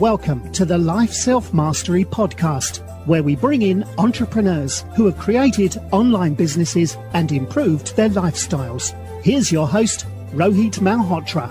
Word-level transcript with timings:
Welcome 0.00 0.50
to 0.52 0.64
the 0.64 0.78
Life 0.78 1.12
Self 1.12 1.52
Mastery 1.52 2.06
Podcast, 2.06 2.78
where 3.06 3.22
we 3.22 3.36
bring 3.36 3.60
in 3.60 3.84
entrepreneurs 3.98 4.86
who 4.96 5.04
have 5.04 5.18
created 5.18 5.76
online 5.92 6.32
businesses 6.32 6.96
and 7.12 7.30
improved 7.30 7.94
their 7.96 8.08
lifestyles. 8.08 8.94
Here's 9.22 9.52
your 9.52 9.68
host, 9.68 10.06
Rohit 10.32 10.78
Malhotra. 10.78 11.50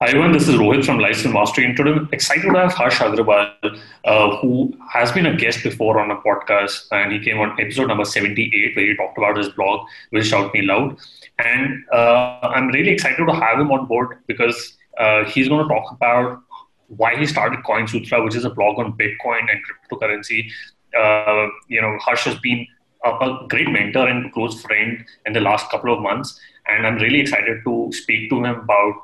Hi 0.00 0.10
everyone, 0.10 0.30
this 0.30 0.46
is 0.46 0.54
Rohit 0.54 0.84
from 0.86 1.00
Life 1.00 1.16
Self 1.16 1.34
Mastery, 1.34 1.64
and 1.64 1.76
today 1.76 1.90
I'm 1.90 2.08
excited 2.12 2.42
to 2.42 2.56
have 2.56 2.72
Harsh 2.72 3.00
Agrawal, 3.00 3.50
uh, 4.04 4.36
who 4.36 4.72
has 4.92 5.10
been 5.10 5.26
a 5.26 5.36
guest 5.36 5.64
before 5.64 5.98
on 5.98 6.12
a 6.12 6.16
podcast, 6.18 6.86
and 6.92 7.10
he 7.10 7.18
came 7.18 7.40
on 7.40 7.60
episode 7.60 7.88
number 7.88 8.04
78, 8.04 8.76
where 8.76 8.86
he 8.86 8.94
talked 8.94 9.18
about 9.18 9.36
his 9.36 9.48
blog, 9.48 9.88
Will 10.12 10.22
Shout 10.22 10.54
Me 10.54 10.62
Loud. 10.62 10.96
And 11.44 11.82
uh, 11.92 12.38
I'm 12.42 12.68
really 12.68 12.90
excited 12.90 13.26
to 13.26 13.32
have 13.32 13.58
him 13.58 13.72
on 13.72 13.86
board 13.86 14.18
because 14.28 14.76
uh, 14.98 15.24
he's 15.24 15.48
going 15.48 15.66
to 15.66 15.74
talk 15.74 15.90
about 15.90 16.42
why 16.86 17.16
he 17.16 17.26
started 17.26 17.58
CoinSutra, 17.64 18.24
which 18.24 18.36
is 18.36 18.44
a 18.44 18.50
blog 18.50 18.78
on 18.78 18.96
Bitcoin 18.96 19.50
and 19.50 19.60
cryptocurrency. 19.66 20.48
Uh, 20.96 21.48
you 21.66 21.82
know, 21.82 21.98
Harsh 21.98 22.22
has 22.22 22.38
been 22.38 22.64
a, 23.04 23.10
a, 23.10 23.46
great 23.48 23.68
mentor 23.68 24.06
and 24.06 24.32
close 24.32 24.62
friend 24.62 25.04
in 25.26 25.32
the 25.32 25.40
last 25.40 25.68
couple 25.72 25.92
of 25.92 26.00
months, 26.00 26.38
and 26.68 26.86
I'm 26.86 26.98
really 26.98 27.18
excited 27.18 27.64
to 27.64 27.90
speak 27.92 28.30
to 28.30 28.44
him 28.44 28.60
about 28.60 28.94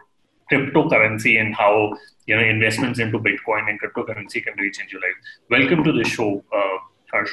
cryptocurrency 0.51 1.41
and 1.41 1.55
how 1.55 1.97
you 2.27 2.37
know 2.37 2.43
investments 2.43 2.99
into 2.99 3.19
Bitcoin 3.19 3.69
and 3.69 3.81
cryptocurrency 3.81 4.43
can 4.45 4.55
really 4.57 4.71
change 4.71 4.93
your 4.93 5.01
life. 5.01 5.19
Welcome 5.51 5.85
to 5.85 5.93
the 5.93 6.05
show, 6.05 6.45
uh, 6.55 6.79
Harsh. 7.11 7.33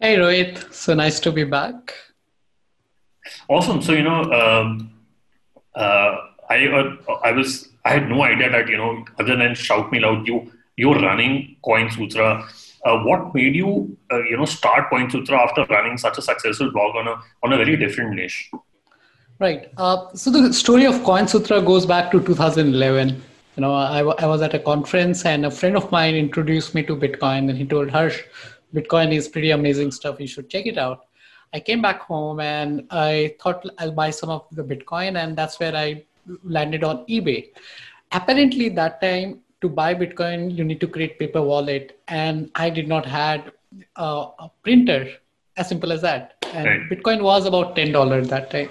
Hey 0.00 0.16
Rohit, 0.16 0.72
so 0.72 0.94
nice 0.94 1.20
to 1.20 1.32
be 1.32 1.44
back. 1.44 1.94
Awesome. 3.48 3.80
So 3.82 3.92
you 3.92 4.02
know, 4.02 4.22
um, 4.32 4.92
uh, 5.74 6.16
I 6.50 6.66
uh, 6.66 7.12
I 7.24 7.32
was 7.32 7.68
I 7.84 7.90
had 7.90 8.08
no 8.08 8.22
idea 8.22 8.50
that 8.50 8.68
you 8.68 8.76
know 8.76 9.04
other 9.18 9.36
than 9.36 9.54
shout 9.54 9.92
me 9.92 10.00
loud, 10.00 10.26
you 10.26 10.52
you're 10.76 10.98
running 10.98 11.56
CoinSutra. 11.64 12.44
Uh, 12.84 12.98
what 13.04 13.32
made 13.34 13.54
you 13.54 13.96
uh, 14.10 14.22
you 14.24 14.36
know 14.36 14.44
start 14.44 14.90
CoinSutra 14.90 15.38
after 15.38 15.64
running 15.66 15.96
such 15.98 16.18
a 16.18 16.22
successful 16.22 16.72
blog 16.72 16.96
on 16.96 17.08
a 17.08 17.16
on 17.42 17.52
a 17.52 17.56
very 17.56 17.76
different 17.76 18.14
niche? 18.14 18.50
Right. 19.42 19.72
Uh, 19.76 20.14
so 20.14 20.30
the 20.30 20.52
story 20.52 20.86
of 20.86 21.02
Coin 21.02 21.26
Sutra 21.26 21.60
goes 21.60 21.84
back 21.84 22.12
to 22.12 22.20
2011. 22.20 23.08
You 23.56 23.60
know, 23.60 23.74
I, 23.74 23.98
I 23.98 24.26
was 24.26 24.40
at 24.40 24.54
a 24.54 24.58
conference 24.60 25.24
and 25.26 25.44
a 25.44 25.50
friend 25.50 25.76
of 25.76 25.90
mine 25.90 26.14
introduced 26.14 26.76
me 26.76 26.84
to 26.84 26.94
Bitcoin, 26.94 27.48
and 27.50 27.58
he 27.58 27.64
told 27.66 27.90
Harsh, 27.90 28.20
Bitcoin 28.72 29.12
is 29.12 29.26
pretty 29.26 29.50
amazing 29.50 29.90
stuff. 29.90 30.20
You 30.20 30.28
should 30.28 30.48
check 30.48 30.66
it 30.66 30.78
out. 30.78 31.06
I 31.52 31.58
came 31.58 31.82
back 31.82 32.02
home 32.02 32.38
and 32.38 32.86
I 32.92 33.34
thought 33.40 33.66
I'll 33.78 33.90
buy 33.90 34.10
some 34.10 34.30
of 34.30 34.46
the 34.52 34.62
Bitcoin, 34.62 35.16
and 35.16 35.36
that's 35.36 35.58
where 35.58 35.74
I 35.74 36.04
landed 36.44 36.84
on 36.84 37.04
eBay. 37.06 37.48
Apparently, 38.12 38.68
that 38.68 39.00
time 39.00 39.40
to 39.60 39.68
buy 39.68 39.92
Bitcoin, 39.92 40.56
you 40.56 40.62
need 40.62 40.80
to 40.82 40.86
create 40.86 41.18
paper 41.18 41.42
wallet, 41.42 41.98
and 42.06 42.48
I 42.54 42.70
did 42.70 42.86
not 42.86 43.04
had 43.04 43.50
uh, 43.96 44.28
a 44.38 44.48
printer. 44.62 45.08
As 45.56 45.68
simple 45.68 45.90
as 45.90 46.00
that. 46.02 46.36
And 46.54 46.64
right. 46.64 46.88
Bitcoin 46.88 47.22
was 47.22 47.44
about 47.44 47.74
ten 47.74 47.90
dollars 47.90 48.28
that 48.28 48.48
time. 48.52 48.68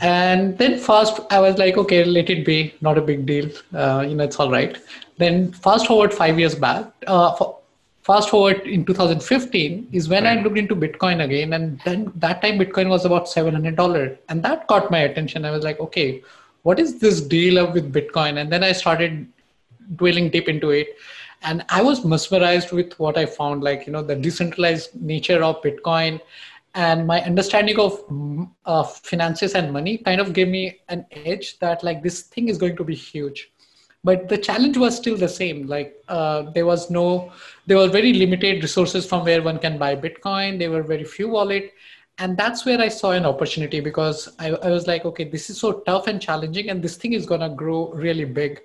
And 0.00 0.58
then 0.58 0.78
fast, 0.78 1.20
I 1.30 1.40
was 1.40 1.56
like, 1.56 1.76
okay, 1.76 2.04
let 2.04 2.28
it 2.28 2.44
be, 2.44 2.74
not 2.80 2.98
a 2.98 3.00
big 3.00 3.26
deal. 3.26 3.48
Uh, 3.72 4.04
you 4.08 4.14
know, 4.16 4.24
it's 4.24 4.40
all 4.40 4.50
right. 4.50 4.76
Then 5.18 5.52
fast 5.52 5.86
forward 5.86 6.12
five 6.12 6.38
years 6.38 6.54
back, 6.54 6.86
uh, 7.06 7.34
fast 8.04 8.28
forward 8.28 8.60
in 8.66 8.84
2015 8.84 9.88
is 9.92 10.08
when 10.08 10.24
right. 10.24 10.38
I 10.38 10.42
looked 10.42 10.58
into 10.58 10.76
Bitcoin 10.76 11.24
again, 11.24 11.52
and 11.52 11.80
then 11.84 12.12
that 12.16 12.42
time 12.42 12.58
Bitcoin 12.58 12.88
was 12.88 13.04
about 13.04 13.28
seven 13.28 13.54
hundred 13.54 13.76
dollar, 13.76 14.18
and 14.28 14.42
that 14.42 14.66
caught 14.68 14.90
my 14.90 15.00
attention. 15.00 15.44
I 15.44 15.50
was 15.50 15.64
like, 15.64 15.80
okay, 15.80 16.22
what 16.62 16.78
is 16.78 16.98
this 16.98 17.20
deal 17.20 17.58
of 17.58 17.72
with 17.72 17.92
Bitcoin? 17.92 18.40
And 18.40 18.52
then 18.52 18.62
I 18.62 18.72
started 18.72 19.26
dwelling 19.96 20.28
deep 20.30 20.48
into 20.48 20.70
it, 20.70 20.96
and 21.42 21.64
I 21.68 21.82
was 21.82 22.04
mesmerized 22.04 22.72
with 22.72 22.98
what 22.98 23.16
I 23.16 23.26
found, 23.26 23.62
like 23.62 23.86
you 23.86 23.92
know 23.92 24.02
the 24.02 24.16
decentralized 24.16 25.00
nature 25.00 25.42
of 25.42 25.62
Bitcoin, 25.62 26.20
and 26.74 27.06
my 27.06 27.22
understanding 27.22 27.78
of 27.78 28.02
uh, 28.66 28.82
finances 28.82 29.54
and 29.54 29.72
money 29.72 29.98
kind 29.98 30.20
of 30.20 30.32
gave 30.32 30.48
me 30.48 30.80
an 30.88 31.06
edge 31.12 31.58
that 31.60 31.84
like 31.84 32.02
this 32.02 32.22
thing 32.22 32.48
is 32.48 32.58
going 32.58 32.76
to 32.76 32.84
be 32.84 32.94
huge. 32.94 33.52
But 34.02 34.28
the 34.28 34.36
challenge 34.36 34.76
was 34.76 34.96
still 34.96 35.16
the 35.16 35.28
same. 35.28 35.66
Like 35.66 36.02
uh, 36.08 36.50
there 36.50 36.66
was 36.66 36.90
no 36.90 37.32
there 37.66 37.78
were 37.78 37.88
very 37.88 38.12
limited 38.12 38.62
resources 38.62 39.06
from 39.06 39.24
where 39.24 39.42
one 39.42 39.58
can 39.58 39.78
buy 39.78 39.96
bitcoin. 39.96 40.58
There 40.58 40.70
were 40.70 40.82
very 40.82 41.04
few 41.04 41.28
wallet. 41.28 41.72
And 42.18 42.36
that's 42.36 42.64
where 42.64 42.80
i 42.80 42.86
saw 42.86 43.10
an 43.10 43.26
opportunity 43.26 43.80
because 43.80 44.28
I, 44.38 44.50
I 44.50 44.70
was 44.70 44.86
like 44.86 45.04
okay 45.04 45.24
this 45.24 45.50
is 45.50 45.58
so 45.58 45.80
tough 45.80 46.06
and 46.06 46.22
challenging 46.22 46.70
and 46.70 46.80
this 46.80 46.96
thing 46.96 47.12
is 47.12 47.26
going 47.26 47.40
to 47.40 47.48
grow 47.48 47.90
really 47.92 48.24
big 48.24 48.60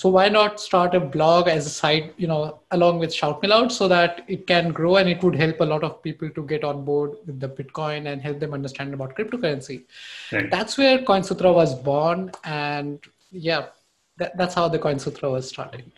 so 0.00 0.08
why 0.08 0.28
not 0.28 0.60
start 0.60 0.94
a 0.94 1.00
blog 1.00 1.48
as 1.48 1.66
a 1.66 1.70
side 1.70 2.12
you 2.16 2.28
know 2.32 2.60
along 2.70 2.98
with 2.98 3.12
shout 3.12 3.42
me 3.42 3.48
loud 3.48 3.72
so 3.76 3.88
that 3.92 4.20
it 4.28 4.46
can 4.46 4.70
grow 4.78 4.96
and 4.96 5.08
it 5.08 5.22
would 5.22 5.34
help 5.34 5.60
a 5.60 5.64
lot 5.64 5.82
of 5.88 6.02
people 6.02 6.30
to 6.36 6.42
get 6.52 6.62
on 6.64 6.84
board 6.84 7.16
with 7.26 7.40
the 7.40 7.48
bitcoin 7.48 8.06
and 8.12 8.22
help 8.22 8.38
them 8.38 8.54
understand 8.54 8.94
about 8.94 9.16
cryptocurrency? 9.16 9.82
Right. 10.32 10.50
that's 10.50 10.78
where 10.78 10.98
coinsutra 10.98 11.52
was 11.52 11.74
born 11.74 12.30
and 12.44 13.00
yeah 13.30 13.66
that, 14.18 14.36
that's 14.36 14.54
how 14.54 14.68
the 14.68 14.78
coinsutra 14.78 15.30
was 15.30 15.48
started. 15.48 15.90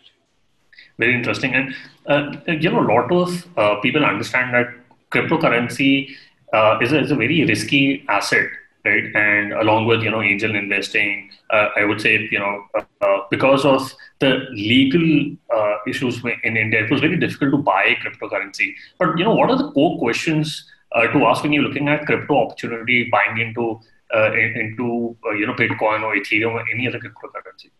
Very 0.97 1.15
interesting. 1.15 1.53
And 1.53 1.75
uh, 2.07 2.51
you 2.51 2.69
know 2.69 2.81
a 2.81 2.89
lot 2.93 3.11
of 3.11 3.57
uh, 3.57 3.75
people 3.81 4.05
understand 4.05 4.53
that 4.53 4.67
cryptocurrency 5.11 6.15
uh, 6.53 6.77
is, 6.81 6.91
a, 6.91 6.99
is 7.01 7.11
a 7.11 7.15
very 7.15 7.43
risky 7.45 8.05
asset 8.07 8.47
right? 8.85 9.03
And 9.15 9.53
along 9.53 9.85
with 9.85 10.01
you 10.01 10.11
know 10.11 10.21
angel 10.21 10.55
investing, 10.55 11.29
uh, 11.49 11.69
I 11.75 11.85
would 11.85 12.01
say 12.01 12.27
you 12.31 12.39
know 12.39 12.65
uh, 12.75 12.83
uh 13.01 13.19
because 13.29 13.65
of 13.65 13.93
the 14.19 14.45
legal 14.51 15.35
uh, 15.53 15.75
issues 15.87 16.21
in 16.43 16.57
India, 16.57 16.83
it 16.83 16.91
was 16.91 17.01
very 17.01 17.17
difficult 17.17 17.51
to 17.51 17.57
buy 17.57 17.95
cryptocurrency. 18.03 18.73
But 18.99 19.17
you 19.17 19.23
know, 19.23 19.35
what 19.35 19.49
are 19.49 19.57
the 19.57 19.71
core 19.71 19.97
questions 19.99 20.69
uh, 20.93 21.07
to 21.07 21.25
ask 21.25 21.43
when 21.43 21.53
you're 21.53 21.63
looking 21.63 21.87
at 21.87 22.05
crypto 22.05 22.45
opportunity, 22.45 23.09
buying 23.11 23.37
into 23.37 23.79
uh, 24.13 24.33
into 24.33 25.15
you 25.37 25.45
know 25.45 25.53
Bitcoin 25.53 26.03
or 26.03 26.15
Ethereum 26.15 26.53
or 26.53 26.65
any 26.73 26.87
other 26.87 26.99
cryptocurrency? 26.99 27.71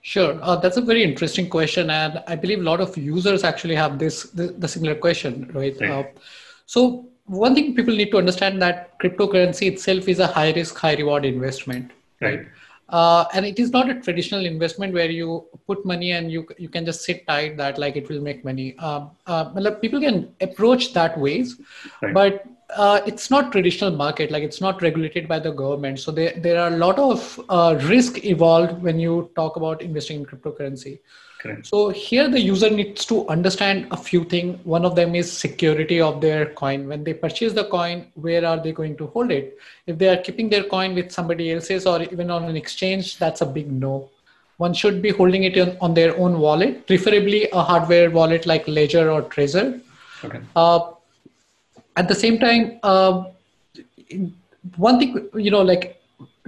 Sure, 0.00 0.38
uh, 0.42 0.56
that's 0.56 0.76
a 0.76 0.80
very 0.80 1.02
interesting 1.02 1.48
question, 1.50 1.90
and 1.90 2.22
I 2.26 2.36
believe 2.36 2.60
a 2.60 2.62
lot 2.62 2.80
of 2.80 2.96
users 2.96 3.44
actually 3.44 3.74
have 3.74 3.98
this 3.98 4.24
the, 4.24 4.48
the 4.48 4.68
similar 4.68 4.94
question, 4.94 5.50
right? 5.52 5.76
right. 5.80 5.90
Uh, 5.90 6.04
so 6.66 7.07
one 7.28 7.54
thing 7.54 7.74
people 7.74 7.94
need 7.94 8.10
to 8.10 8.18
understand 8.18 8.60
that 8.62 8.98
cryptocurrency 8.98 9.70
itself 9.70 10.08
is 10.08 10.18
a 10.18 10.26
high 10.26 10.52
risk, 10.52 10.76
high 10.76 10.94
reward 10.94 11.24
investment, 11.24 11.92
right? 12.20 12.46
Uh, 12.88 13.26
and 13.34 13.44
it 13.44 13.58
is 13.58 13.70
not 13.70 13.90
a 13.90 14.00
traditional 14.00 14.46
investment 14.46 14.94
where 14.94 15.10
you 15.10 15.44
put 15.66 15.84
money 15.84 16.12
and 16.12 16.32
you 16.32 16.46
you 16.56 16.70
can 16.70 16.86
just 16.86 17.02
sit 17.04 17.26
tight 17.26 17.56
that 17.58 17.78
like 17.78 17.96
it 17.96 18.08
will 18.08 18.20
make 18.20 18.44
money. 18.44 18.78
Um, 18.78 19.10
uh, 19.26 19.70
people 19.72 20.00
can 20.00 20.34
approach 20.40 20.94
that 20.94 21.18
ways, 21.18 21.60
right. 22.00 22.14
but 22.14 22.46
uh, 22.74 23.00
it's 23.06 23.30
not 23.30 23.52
traditional 23.52 23.90
market 23.90 24.30
like 24.30 24.42
it's 24.42 24.60
not 24.60 24.80
regulated 24.80 25.28
by 25.28 25.38
the 25.38 25.50
government. 25.50 26.00
So 26.00 26.10
there 26.10 26.32
there 26.38 26.60
are 26.62 26.68
a 26.68 26.76
lot 26.78 26.98
of 26.98 27.40
uh, 27.50 27.78
risk 27.82 28.18
involved 28.18 28.82
when 28.82 28.98
you 28.98 29.30
talk 29.36 29.56
about 29.56 29.82
investing 29.82 30.20
in 30.20 30.26
cryptocurrency. 30.26 31.00
Correct. 31.40 31.66
So 31.66 31.90
here 31.90 32.28
the 32.28 32.40
user 32.40 32.68
needs 32.68 33.04
to 33.06 33.28
understand 33.28 33.86
a 33.92 33.96
few 33.96 34.24
things. 34.24 34.58
One 34.64 34.84
of 34.84 34.96
them 34.96 35.14
is 35.14 35.30
security 35.30 36.00
of 36.00 36.20
their 36.20 36.46
coin. 36.46 36.88
When 36.88 37.04
they 37.04 37.14
purchase 37.14 37.52
the 37.52 37.64
coin, 37.64 38.06
where 38.14 38.44
are 38.44 38.60
they 38.60 38.72
going 38.72 38.96
to 38.96 39.06
hold 39.06 39.30
it? 39.30 39.56
If 39.86 39.98
they 39.98 40.08
are 40.08 40.16
keeping 40.16 40.48
their 40.48 40.64
coin 40.64 40.96
with 40.96 41.12
somebody 41.12 41.52
else's 41.52 41.86
or 41.86 42.02
even 42.02 42.30
on 42.30 42.44
an 42.44 42.56
exchange, 42.56 43.18
that's 43.18 43.40
a 43.40 43.46
big 43.46 43.70
no. 43.70 44.10
One 44.56 44.74
should 44.74 45.00
be 45.00 45.10
holding 45.10 45.44
it 45.44 45.78
on 45.80 45.94
their 45.94 46.18
own 46.18 46.40
wallet, 46.40 46.88
preferably 46.88 47.48
a 47.50 47.62
hardware 47.62 48.10
wallet 48.10 48.44
like 48.44 48.66
Ledger 48.66 49.08
or 49.08 49.22
Trezor. 49.22 49.80
Okay. 50.24 50.40
Uh, 50.56 50.90
at 51.96 52.08
the 52.08 52.14
same 52.16 52.40
time, 52.40 52.80
uh, 52.82 53.26
one 54.76 54.98
thing 54.98 55.28
you 55.34 55.52
know, 55.52 55.62
like 55.62 55.97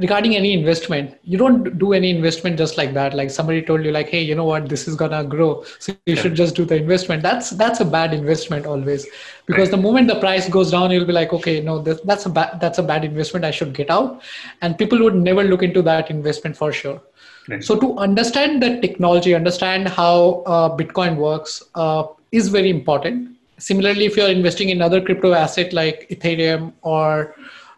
regarding 0.01 0.35
any 0.37 0.53
investment 0.53 1.17
you 1.23 1.39
don't 1.39 1.79
do 1.79 1.93
any 1.93 2.11
investment 2.11 2.57
just 2.57 2.77
like 2.77 2.95
that. 2.95 3.15
Like 3.15 3.31
somebody 3.31 3.63
told 3.63 3.85
you 3.85 3.93
like 3.93 4.09
hey 4.09 4.23
you 4.23 4.35
know 4.35 4.45
what? 4.45 4.69
This 4.69 4.89
is 4.89 4.97
gonna 4.97 5.23
grow. 5.25 5.65
So 5.79 5.93
you 5.93 6.15
yeah. 6.15 6.23
should 6.23 6.35
just 6.35 6.55
do 6.55 6.65
the 6.65 6.77
investment. 6.77 7.23
That's 7.23 7.51
that's 7.51 7.81
a 7.81 7.85
bad 7.85 8.15
investment 8.15 8.67
always. 8.67 9.07
Because 9.47 9.69
right. 9.69 9.77
the 9.77 9.83
moment 9.83 10.09
the 10.09 10.19
price 10.21 10.49
goes 10.49 10.71
down 10.71 10.91
you'll 10.91 11.07
be 11.07 11.13
like 11.13 11.33
okay 11.33 11.61
no 11.61 11.79
that, 11.83 12.05
that's 12.07 12.27
a 12.27 12.31
bad 12.31 12.61
that's 12.61 12.79
a 12.79 12.83
bad 12.83 13.05
investment. 13.05 13.45
I 13.45 13.51
should 13.51 13.75
get 13.75 13.91
out. 13.91 14.23
And 14.63 14.79
people 14.79 15.03
would 15.05 15.15
never 15.15 15.45
look 15.45 15.63
into 15.63 15.83
that 15.83 16.11
investment 16.11 16.57
for 16.57 16.73
sure. 16.73 17.01
Right. 17.49 17.65
so 17.65 17.75
to 17.81 17.97
understand 17.99 18.63
the 18.63 18.81
technology 18.81 19.35
understand 19.35 19.89
how 19.89 20.43
uh, 20.47 20.69
bitcoin 20.77 21.17
works 21.17 21.63
uh, 21.75 22.05
is 22.33 22.49
very 22.49 22.71
important. 22.71 23.37
Similarly 23.59 24.05
if 24.07 24.17
you're 24.17 24.29
investing 24.29 24.69
in 24.69 24.81
other 24.81 25.01
crypto 25.01 25.33
asset 25.33 25.73
like 25.73 26.07
ethereum 26.11 26.73
or 26.83 27.35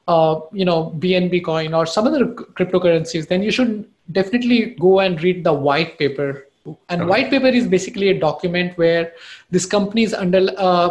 uh, 0.09 0.41
you 0.53 0.65
know 0.65 0.95
BNB 0.99 1.45
coin 1.45 1.75
or 1.75 1.87
some 1.87 2.07
other 2.07 2.27
cryptocurrencies, 2.27 3.29
then 3.29 3.43
you 3.43 3.51
should 3.51 3.89
definitely 4.11 4.77
go 4.81 5.01
and 5.01 5.23
read 5.23 5.45
the 5.45 5.53
white 5.53 5.99
paper. 5.99 6.47
And 6.89 7.03
okay. 7.03 7.11
white 7.11 7.31
paper 7.31 7.49
is 7.49 7.67
basically 7.67 8.09
a 8.11 8.19
document 8.19 8.79
where 8.79 9.13
this 9.51 9.67
companies 9.67 10.15
under 10.15 10.49
uh, 10.57 10.91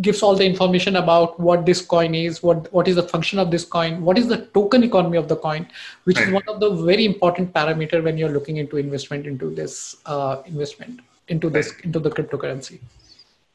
gives 0.00 0.22
all 0.22 0.36
the 0.36 0.44
information 0.44 0.96
about 0.96 1.38
what 1.40 1.66
this 1.66 1.80
coin 1.82 2.14
is, 2.14 2.42
what 2.42 2.72
what 2.72 2.86
is 2.86 2.96
the 2.96 3.02
function 3.02 3.38
of 3.38 3.50
this 3.50 3.64
coin, 3.64 4.02
what 4.02 4.18
is 4.18 4.28
the 4.28 4.46
token 4.58 4.84
economy 4.84 5.16
of 5.16 5.28
the 5.28 5.36
coin, 5.36 5.66
which 6.04 6.16
right. 6.16 6.28
is 6.28 6.34
one 6.34 6.42
of 6.48 6.60
the 6.60 6.70
very 6.70 7.04
important 7.04 7.52
parameter 7.52 8.02
when 8.02 8.16
you're 8.16 8.30
looking 8.30 8.58
into 8.58 8.76
investment 8.76 9.26
into 9.26 9.50
this 9.50 9.96
uh, 10.06 10.42
investment 10.46 11.00
into 11.28 11.48
this 11.48 11.72
into 11.82 11.98
the 11.98 12.10
cryptocurrency. 12.10 12.78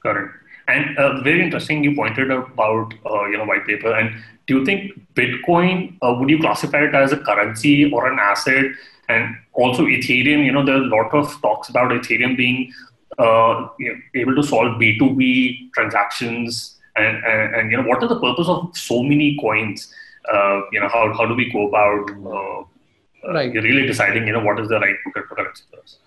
Correct. 0.02 0.34
And 0.68 0.98
uh, 0.98 1.22
very 1.22 1.44
interesting, 1.44 1.84
you 1.84 1.96
pointed 1.96 2.32
out 2.32 2.52
about 2.52 2.94
uh, 3.06 3.26
you 3.26 3.38
know 3.38 3.46
white 3.46 3.66
paper. 3.66 3.94
And 3.94 4.16
do 4.48 4.60
you 4.60 4.66
think 4.66 4.94
Bitcoin 5.14 5.98
uh, 6.02 6.16
would 6.20 6.30
you 6.30 6.40
classify 6.40 6.86
it 6.86 6.96
as 6.96 7.12
a 7.12 7.18
currency 7.18 7.92
or 7.92 8.12
an 8.12 8.20
asset? 8.20 8.66
And 9.08 9.36
also 9.54 9.86
Ethereum, 9.86 10.46
you 10.46 10.52
know, 10.52 10.66
there 10.66 10.76
are 10.76 10.82
a 10.82 10.88
lot 10.88 11.14
of 11.14 11.40
talks 11.42 11.70
about 11.70 11.92
Ethereum 11.92 12.36
being 12.36 12.74
uh, 13.20 13.68
able 14.16 14.36
to 14.36 14.44
solve 14.44 14.80
B2B 14.82 15.72
transactions. 15.74 16.78
And, 16.96 17.24
and, 17.26 17.56
and, 17.56 17.72
you 17.72 17.78
know, 17.78 17.88
what 17.88 18.02
is 18.02 18.10
the 18.10 18.20
purpose 18.20 18.48
of 18.48 18.76
so 18.76 19.04
many 19.04 19.38
coins? 19.40 19.94
Uh, 20.32 20.62
you 20.72 20.80
know, 20.80 20.88
how, 20.88 21.14
how 21.14 21.26
do 21.26 21.36
we 21.36 21.52
go 21.52 21.68
about 21.68 22.10
uh, 22.10 23.32
right. 23.34 23.54
really 23.54 23.86
deciding, 23.86 24.26
you 24.26 24.34
know, 24.34 24.44
what 24.44 24.60
is 24.60 24.70
the 24.70 24.80
right 24.80 24.96
cryptocurrency 25.16 25.64
for 25.70 25.80
us? 25.82 25.98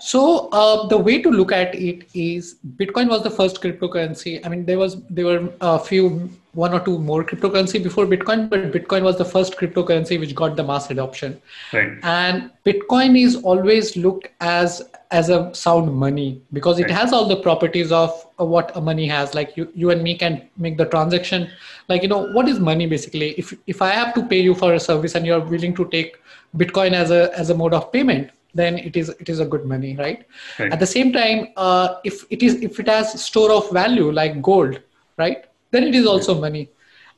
So 0.00 0.48
uh, 0.48 0.86
the 0.88 0.96
way 0.96 1.20
to 1.20 1.30
look 1.30 1.52
at 1.52 1.74
it 1.74 2.08
is 2.14 2.56
Bitcoin 2.76 3.08
was 3.08 3.22
the 3.22 3.30
first 3.30 3.60
cryptocurrency. 3.60 4.44
I 4.44 4.48
mean, 4.48 4.64
there 4.64 4.78
was 4.78 5.02
there 5.10 5.26
were 5.26 5.52
a 5.60 5.78
few 5.78 6.30
one 6.52 6.72
or 6.72 6.80
two 6.80 6.98
more 6.98 7.22
cryptocurrency 7.22 7.82
before 7.82 8.06
Bitcoin, 8.06 8.48
but 8.48 8.72
Bitcoin 8.72 9.02
was 9.02 9.18
the 9.18 9.24
first 9.24 9.56
cryptocurrency 9.56 10.18
which 10.18 10.34
got 10.34 10.56
the 10.56 10.64
mass 10.64 10.90
adoption. 10.90 11.40
Right. 11.72 11.92
And 12.02 12.50
Bitcoin 12.64 13.20
is 13.22 13.36
always 13.36 13.96
looked 13.96 14.28
as 14.40 14.82
as 15.10 15.28
a 15.28 15.54
sound 15.54 15.92
money 15.92 16.40
because 16.52 16.78
it 16.78 16.84
right. 16.84 16.92
has 16.92 17.12
all 17.12 17.26
the 17.26 17.36
properties 17.36 17.92
of 17.92 18.26
what 18.36 18.74
a 18.76 18.80
money 18.80 19.06
has. 19.06 19.34
Like 19.34 19.56
you 19.56 19.70
you 19.74 19.90
and 19.90 20.02
me 20.02 20.16
can 20.16 20.48
make 20.56 20.78
the 20.78 20.86
transaction. 20.86 21.48
Like 21.88 22.02
you 22.02 22.08
know 22.08 22.32
what 22.32 22.48
is 22.48 22.58
money 22.58 22.86
basically? 22.86 23.32
If 23.32 23.52
if 23.66 23.82
I 23.82 23.90
have 23.90 24.14
to 24.14 24.26
pay 24.26 24.40
you 24.40 24.54
for 24.54 24.72
a 24.74 24.80
service 24.80 25.14
and 25.14 25.26
you're 25.26 25.40
willing 25.40 25.74
to 25.74 25.88
take 25.90 26.16
Bitcoin 26.56 26.92
as 26.92 27.10
a 27.10 27.32
as 27.38 27.50
a 27.50 27.54
mode 27.54 27.74
of 27.74 27.92
payment, 27.92 28.30
then 28.54 28.78
it 28.78 28.96
is 28.96 29.08
it 29.08 29.28
is 29.28 29.40
a 29.40 29.44
good 29.44 29.64
money 29.64 29.96
right, 29.96 30.26
right. 30.58 30.72
at 30.72 30.80
the 30.80 30.86
same 30.86 31.12
time 31.12 31.48
uh, 31.56 31.96
if 32.04 32.24
it 32.30 32.42
is 32.42 32.54
if 32.62 32.80
it 32.80 32.88
has 32.88 33.22
store 33.22 33.52
of 33.52 33.70
value 33.70 34.10
like 34.10 34.40
gold 34.42 34.80
right 35.16 35.46
then 35.70 35.84
it 35.84 35.94
is 35.94 36.06
also 36.06 36.34
right. 36.34 36.40
money 36.40 36.68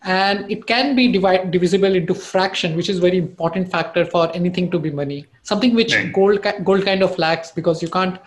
and 0.05 0.50
it 0.50 0.67
can 0.67 0.96
be 0.96 1.11
divide, 1.12 1.50
divisible 1.52 1.94
into 1.94 2.14
fraction 2.14 2.76
which 2.76 2.88
is 2.88 2.99
very 2.99 3.19
important 3.19 3.70
factor 3.70 4.05
for 4.05 4.34
anything 4.34 4.70
to 4.70 4.79
be 4.79 4.90
money 4.90 5.26
something 5.43 5.75
which 5.75 5.94
right. 5.94 6.12
gold 6.12 6.46
gold 6.64 6.84
kind 6.84 7.02
of 7.02 7.17
lacks 7.19 7.50
because 7.50 7.82
you 7.82 7.88
can't 7.88 8.19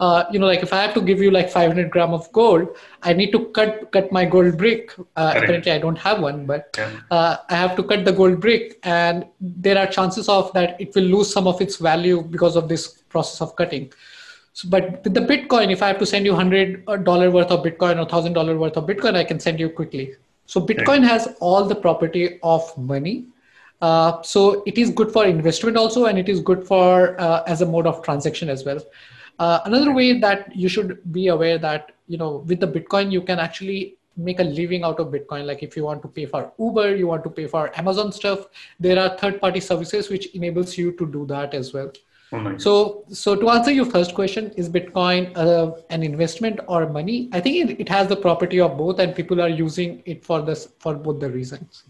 uh, 0.00 0.24
you 0.30 0.38
know, 0.38 0.46
like 0.46 0.62
if 0.62 0.72
I 0.72 0.80
have 0.82 0.94
to 0.94 1.00
give 1.00 1.20
you 1.20 1.30
like 1.30 1.50
500 1.50 1.90
gram 1.90 2.12
of 2.12 2.30
gold, 2.32 2.76
I 3.02 3.12
need 3.12 3.32
to 3.32 3.46
cut 3.46 3.90
cut 3.90 4.12
my 4.12 4.24
gold 4.24 4.56
brick. 4.56 4.92
Uh, 5.16 5.32
apparently, 5.36 5.72
I 5.72 5.78
don't 5.78 5.98
have 5.98 6.20
one, 6.20 6.46
but 6.46 6.74
yeah. 6.78 6.92
uh, 7.10 7.36
I 7.50 7.56
have 7.56 7.74
to 7.76 7.82
cut 7.82 8.04
the 8.04 8.12
gold 8.12 8.40
brick, 8.40 8.78
and 8.84 9.26
there 9.40 9.76
are 9.76 9.88
chances 9.88 10.28
of 10.28 10.52
that 10.52 10.80
it 10.80 10.94
will 10.94 11.02
lose 11.02 11.32
some 11.32 11.48
of 11.48 11.60
its 11.60 11.76
value 11.78 12.22
because 12.22 12.54
of 12.54 12.68
this 12.68 13.02
process 13.08 13.40
of 13.40 13.56
cutting. 13.56 13.92
So, 14.52 14.68
but 14.68 15.02
with 15.02 15.14
the 15.14 15.20
Bitcoin, 15.20 15.72
if 15.72 15.82
I 15.82 15.88
have 15.88 15.98
to 15.98 16.06
send 16.06 16.24
you 16.26 16.34
hundred 16.34 16.86
dollar 17.02 17.32
worth 17.32 17.50
of 17.50 17.64
Bitcoin 17.64 18.00
or 18.00 18.08
thousand 18.08 18.34
dollar 18.34 18.56
worth 18.56 18.76
of 18.76 18.86
Bitcoin, 18.86 19.16
I 19.16 19.24
can 19.24 19.40
send 19.40 19.58
you 19.58 19.68
quickly. 19.68 20.14
So 20.46 20.60
Bitcoin 20.60 21.02
right. 21.02 21.10
has 21.10 21.28
all 21.40 21.64
the 21.64 21.74
property 21.74 22.38
of 22.44 22.76
money. 22.78 23.26
Uh, 23.80 24.22
so 24.22 24.62
it 24.64 24.78
is 24.78 24.90
good 24.90 25.12
for 25.12 25.26
investment 25.26 25.76
also, 25.76 26.06
and 26.06 26.18
it 26.18 26.28
is 26.28 26.40
good 26.40 26.66
for 26.66 27.20
uh, 27.20 27.42
as 27.48 27.62
a 27.62 27.66
mode 27.66 27.86
of 27.88 28.02
transaction 28.04 28.48
as 28.48 28.64
well. 28.64 28.80
Uh, 29.38 29.60
another 29.64 29.92
way 29.92 30.18
that 30.18 30.54
you 30.54 30.68
should 30.68 31.00
be 31.12 31.28
aware 31.28 31.58
that 31.58 31.92
you 32.06 32.18
know 32.18 32.38
with 32.46 32.60
the 32.60 32.66
Bitcoin 32.66 33.12
you 33.12 33.22
can 33.22 33.38
actually 33.38 33.98
make 34.16 34.40
a 34.40 34.44
living 34.44 34.82
out 34.82 34.98
of 34.98 35.08
Bitcoin. 35.08 35.46
Like 35.46 35.62
if 35.62 35.76
you 35.76 35.84
want 35.84 36.02
to 36.02 36.08
pay 36.08 36.26
for 36.26 36.52
Uber, 36.58 36.96
you 36.96 37.06
want 37.06 37.22
to 37.24 37.30
pay 37.30 37.46
for 37.46 37.70
Amazon 37.78 38.10
stuff, 38.12 38.46
there 38.80 38.98
are 38.98 39.16
third-party 39.16 39.60
services 39.60 40.08
which 40.10 40.26
enables 40.34 40.76
you 40.76 40.92
to 40.92 41.06
do 41.06 41.24
that 41.26 41.54
as 41.54 41.72
well. 41.72 41.92
Oh, 42.32 42.40
nice. 42.40 42.62
So, 42.62 43.04
so 43.08 43.34
to 43.36 43.48
answer 43.48 43.70
your 43.70 43.86
first 43.86 44.14
question, 44.14 44.50
is 44.56 44.68
Bitcoin 44.68 45.34
uh, 45.34 45.80
an 45.88 46.02
investment 46.02 46.60
or 46.66 46.88
money? 46.88 47.30
I 47.32 47.40
think 47.40 47.70
it, 47.70 47.80
it 47.80 47.88
has 47.88 48.08
the 48.08 48.16
property 48.16 48.60
of 48.60 48.76
both, 48.76 48.98
and 48.98 49.14
people 49.14 49.40
are 49.40 49.48
using 49.48 50.02
it 50.04 50.24
for 50.24 50.42
this 50.42 50.68
for 50.78 50.94
both 50.94 51.20
the 51.20 51.30
reasons. 51.30 51.84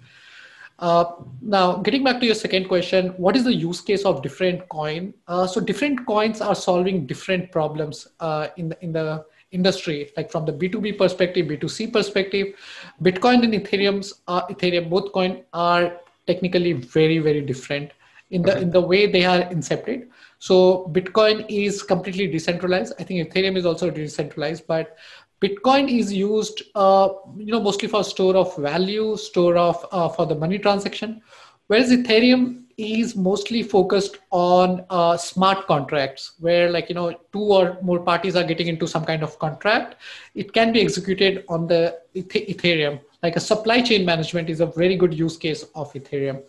Uh, 0.79 1.05
now, 1.41 1.77
getting 1.79 2.05
back 2.05 2.21
to 2.21 2.27
your 2.27 2.35
second 2.35 2.69
question, 2.69 3.09
what 3.17 3.37
is 3.37 3.45
the 3.45 3.55
use 3.55 3.81
case 3.81 4.05
of 4.05 4.23
different 4.23 4.69
coin? 4.69 5.13
Uh, 5.27 5.47
so 5.47 5.61
different 5.61 6.07
coins 6.07 6.41
are 6.41 6.55
solving 6.55 7.07
different 7.07 7.51
problems 7.51 8.07
uh, 8.21 8.49
in 8.57 8.69
the 8.69 8.85
in 8.85 8.93
the 8.93 9.25
industry, 9.51 10.11
like 10.17 10.31
from 10.31 10.45
the 10.45 10.53
B2B 10.53 10.99
perspective, 10.99 11.47
B2C 11.47 11.93
perspective. 11.93 12.55
Bitcoin 13.03 13.43
and 13.43 13.55
Ethereum's 13.55 14.21
uh, 14.29 14.47
Ethereum 14.47 14.89
both 14.89 15.13
coin 15.13 15.43
are 15.53 16.01
technically 16.27 16.75
very 16.75 17.19
very 17.19 17.41
different 17.41 17.91
in 18.31 18.43
the 18.43 18.53
okay. 18.53 18.63
in 18.63 18.71
the 18.71 18.81
way 18.81 19.07
they 19.07 19.25
are 19.25 19.43
incepted. 19.51 20.09
So 20.39 20.89
Bitcoin 20.93 21.45
is 21.49 21.83
completely 21.83 22.29
decentralized. 22.29 22.93
I 23.01 23.03
think 23.03 23.29
Ethereum 23.29 23.57
is 23.57 23.67
also 23.67 23.91
decentralized, 23.91 24.67
but 24.69 24.97
Bitcoin 25.41 25.89
is 25.89 26.13
used, 26.13 26.63
uh, 26.75 27.11
you 27.37 27.53
know, 27.53 27.61
mostly 27.61 27.89
for 27.89 28.03
store 28.03 28.37
of 28.37 28.57
value, 28.57 29.17
store 29.17 29.57
of 29.57 29.87
uh, 29.93 30.09
for 30.09 30.27
the 30.27 30.35
money 30.35 30.59
transaction, 30.59 31.23
whereas 31.69 31.93
Ethereum 31.93 32.65
is 32.77 33.15
mostly 33.15 33.63
focused 33.63 34.19
on 34.31 34.85
uh, 34.91 35.17
smart 35.17 35.67
contracts, 35.67 36.33
where 36.41 36.71
like 36.71 36.89
you 36.89 36.95
know 36.97 37.13
two 37.33 37.41
or 37.41 37.79
more 37.83 38.01
parties 38.01 38.35
are 38.35 38.43
getting 38.43 38.67
into 38.67 38.89
some 38.89 39.05
kind 39.05 39.23
of 39.23 39.39
contract. 39.39 39.97
It 40.35 40.53
can 40.53 40.73
be 40.73 40.81
executed 40.81 41.45
on 41.49 41.69
the 41.69 41.99
Ethereum. 42.17 43.01
Like 43.23 43.37
a 43.37 43.41
supply 43.41 43.81
chain 43.81 44.05
management 44.05 44.51
is 44.51 44.61
a 44.61 44.67
very 44.67 44.97
good 44.97 45.15
use 45.15 45.37
case 45.37 45.65
of 45.77 45.93
Ethereum, 45.93 46.43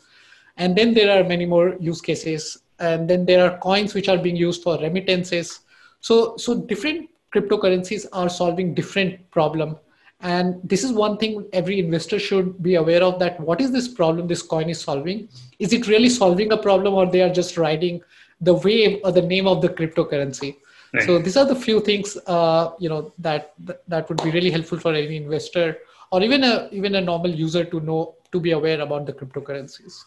and 0.57 0.75
then 0.75 0.95
there 0.95 1.11
are 1.19 1.23
many 1.27 1.45
more 1.45 1.75
use 1.79 2.01
cases, 2.01 2.57
and 2.79 3.07
then 3.07 3.23
there 3.25 3.47
are 3.47 3.57
coins 3.59 3.93
which 3.93 4.09
are 4.09 4.17
being 4.17 4.35
used 4.35 4.63
for 4.63 4.79
remittances. 4.79 5.59
So 5.99 6.37
so 6.37 6.59
different 6.61 7.09
cryptocurrencies 7.33 8.05
are 8.13 8.29
solving 8.29 8.73
different 8.73 9.29
problem. 9.31 9.77
And 10.21 10.59
this 10.63 10.83
is 10.83 10.91
one 10.91 11.17
thing 11.17 11.47
every 11.53 11.79
investor 11.79 12.19
should 12.19 12.61
be 12.61 12.75
aware 12.75 13.01
of 13.03 13.19
that 13.19 13.39
what 13.39 13.61
is 13.61 13.71
this 13.71 13.87
problem 13.87 14.27
this 14.27 14.41
coin 14.41 14.69
is 14.69 14.81
solving? 14.81 15.29
Is 15.59 15.71
it 15.71 15.87
really 15.87 16.09
solving 16.09 16.51
a 16.51 16.57
problem 16.57 16.93
or 16.93 17.05
they 17.05 17.21
are 17.21 17.33
just 17.33 17.57
riding 17.57 18.01
the 18.41 18.53
wave 18.53 18.99
or 19.03 19.11
the 19.11 19.21
name 19.21 19.47
of 19.47 19.61
the 19.61 19.69
cryptocurrency? 19.69 20.57
Right. 20.91 21.03
so 21.03 21.19
these 21.19 21.37
are 21.37 21.45
the 21.45 21.55
few 21.55 21.81
things 21.81 22.17
uh, 22.25 22.71
you 22.79 22.89
know 22.89 23.13
that 23.19 23.53
that 23.87 24.09
would 24.09 24.23
be 24.23 24.31
really 24.31 24.49
helpful 24.49 24.79
for 24.79 24.91
any 24.91 25.17
investor 25.17 25.77
or 26.11 26.23
even 26.23 26.43
a 26.43 26.67
even 26.71 26.95
a 26.95 27.01
normal 27.01 27.29
user 27.29 27.63
to 27.63 27.79
know 27.79 28.15
to 28.31 28.39
be 28.39 28.51
aware 28.51 28.81
about 28.81 29.05
the 29.05 29.13
cryptocurrencies. 29.13 30.05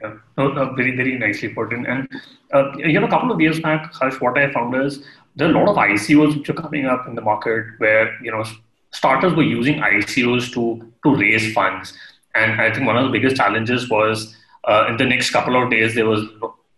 Yeah, 0.00 0.14
no, 0.38 0.52
no, 0.52 0.72
very, 0.74 0.94
very 0.96 1.18
nicely 1.18 1.48
put 1.48 1.72
in. 1.72 1.86
And 1.86 2.08
uh, 2.52 2.76
you 2.76 3.00
know, 3.00 3.06
a 3.06 3.10
couple 3.10 3.32
of 3.32 3.40
years 3.40 3.60
back, 3.60 3.92
Harsh, 3.92 4.20
what 4.20 4.38
I 4.38 4.52
found 4.52 4.74
is 4.76 5.04
there 5.36 5.48
are 5.48 5.50
a 5.50 5.58
lot 5.58 5.68
of 5.68 5.76
ICOs 5.76 6.36
which 6.36 6.48
are 6.48 6.54
coming 6.54 6.86
up 6.86 7.06
in 7.06 7.14
the 7.14 7.20
market 7.20 7.66
where 7.78 8.16
you 8.22 8.30
know 8.30 8.44
starters 8.92 9.34
were 9.34 9.42
using 9.42 9.80
ICOs 9.80 10.52
to 10.52 10.92
to 11.04 11.16
raise 11.16 11.52
funds, 11.52 11.92
and 12.34 12.60
I 12.60 12.72
think 12.72 12.86
one 12.86 12.96
of 12.96 13.04
the 13.04 13.10
biggest 13.10 13.36
challenges 13.36 13.88
was 13.90 14.36
uh, 14.64 14.86
in 14.88 14.96
the 14.96 15.04
next 15.04 15.30
couple 15.30 15.60
of 15.60 15.70
days 15.70 15.94
there 15.94 16.06
was 16.06 16.24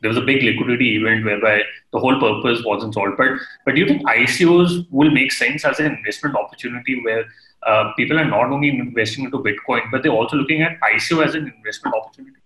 there 0.01 0.09
was 0.09 0.17
a 0.17 0.27
big 0.31 0.43
liquidity 0.43 0.97
event 0.97 1.25
whereby 1.25 1.63
the 1.93 1.99
whole 1.99 2.19
purpose 2.21 2.63
wasn't 2.65 2.95
solved. 2.95 3.17
But 3.17 3.29
but 3.65 3.75
do 3.75 3.81
you 3.81 3.87
think 3.87 4.07
ICOs 4.07 4.87
will 4.91 5.11
make 5.11 5.33
sense 5.33 5.65
as 5.65 5.79
an 5.81 5.87
investment 5.87 6.37
opportunity 6.37 7.01
where 7.03 7.25
uh, 7.67 7.93
people 7.97 8.19
are 8.19 8.25
not 8.25 8.53
only 8.53 8.69
investing 8.69 9.25
into 9.25 9.39
Bitcoin 9.39 9.91
but 9.91 10.03
they're 10.03 10.13
also 10.13 10.37
looking 10.37 10.63
at 10.63 10.79
ICO 10.81 11.25
as 11.25 11.35
an 11.35 11.53
investment 11.57 11.97
opportunity? 11.97 12.41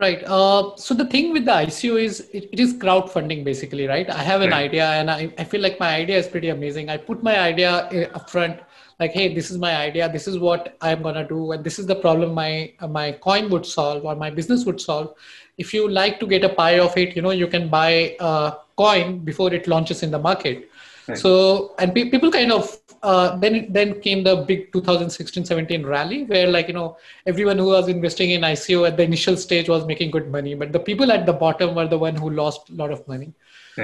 Right. 0.00 0.24
Uh, 0.24 0.74
so 0.76 0.94
the 0.94 1.04
thing 1.04 1.30
with 1.34 1.44
the 1.44 1.50
ICO 1.52 2.02
is 2.02 2.20
it, 2.32 2.48
it 2.52 2.58
is 2.58 2.72
crowdfunding 2.72 3.44
basically, 3.44 3.86
right? 3.86 4.08
I 4.08 4.22
have 4.22 4.40
an 4.40 4.50
right. 4.50 4.64
idea 4.64 4.86
and 4.92 5.10
I, 5.10 5.30
I 5.36 5.44
feel 5.44 5.60
like 5.60 5.78
my 5.78 5.94
idea 5.94 6.16
is 6.16 6.26
pretty 6.26 6.48
amazing. 6.48 6.88
I 6.88 6.96
put 6.96 7.22
my 7.22 7.38
idea 7.38 7.86
eh, 7.92 8.06
up 8.14 8.30
front, 8.30 8.60
like, 8.98 9.12
hey, 9.12 9.34
this 9.34 9.50
is 9.50 9.58
my 9.58 9.76
idea. 9.76 10.10
This 10.10 10.26
is 10.26 10.38
what 10.38 10.76
I'm 10.80 11.02
gonna 11.02 11.26
do, 11.26 11.52
and 11.52 11.62
this 11.62 11.78
is 11.78 11.86
the 11.86 11.94
problem 11.94 12.34
my 12.34 12.72
my 12.88 13.12
coin 13.12 13.50
would 13.50 13.66
solve 13.66 14.04
or 14.04 14.14
my 14.14 14.30
business 14.30 14.64
would 14.64 14.80
solve. 14.80 15.14
If 15.58 15.74
you 15.74 15.88
like 15.88 16.18
to 16.20 16.26
get 16.26 16.44
a 16.44 16.50
pie 16.50 16.78
of 16.78 16.96
it, 16.96 17.16
you 17.16 17.22
know, 17.22 17.30
you 17.30 17.46
can 17.46 17.68
buy 17.68 18.16
a 18.20 18.52
coin 18.76 19.18
before 19.18 19.52
it 19.52 19.66
launches 19.68 20.02
in 20.02 20.10
the 20.10 20.18
market. 20.18 20.70
Right. 21.08 21.18
So 21.18 21.74
and 21.78 21.94
pe- 21.94 22.10
people 22.10 22.30
kind 22.30 22.52
of 22.52 22.78
uh, 23.02 23.36
then 23.36 23.72
then 23.72 24.00
came 24.00 24.22
the 24.22 24.36
big 24.36 24.72
2016-17 24.72 25.86
rally 25.86 26.24
where 26.24 26.46
like 26.46 26.68
you 26.68 26.74
know 26.74 26.96
everyone 27.26 27.56
who 27.56 27.66
was 27.66 27.88
investing 27.88 28.30
in 28.30 28.42
ICO 28.42 28.86
at 28.86 28.96
the 28.96 29.02
initial 29.02 29.36
stage 29.36 29.68
was 29.68 29.86
making 29.86 30.10
good 30.10 30.30
money, 30.30 30.54
but 30.54 30.72
the 30.72 30.80
people 30.80 31.10
at 31.10 31.24
the 31.24 31.32
bottom 31.32 31.74
were 31.74 31.88
the 31.88 31.98
one 31.98 32.14
who 32.14 32.30
lost 32.30 32.68
a 32.68 32.74
lot 32.74 32.90
of 32.90 33.06
money. 33.08 33.32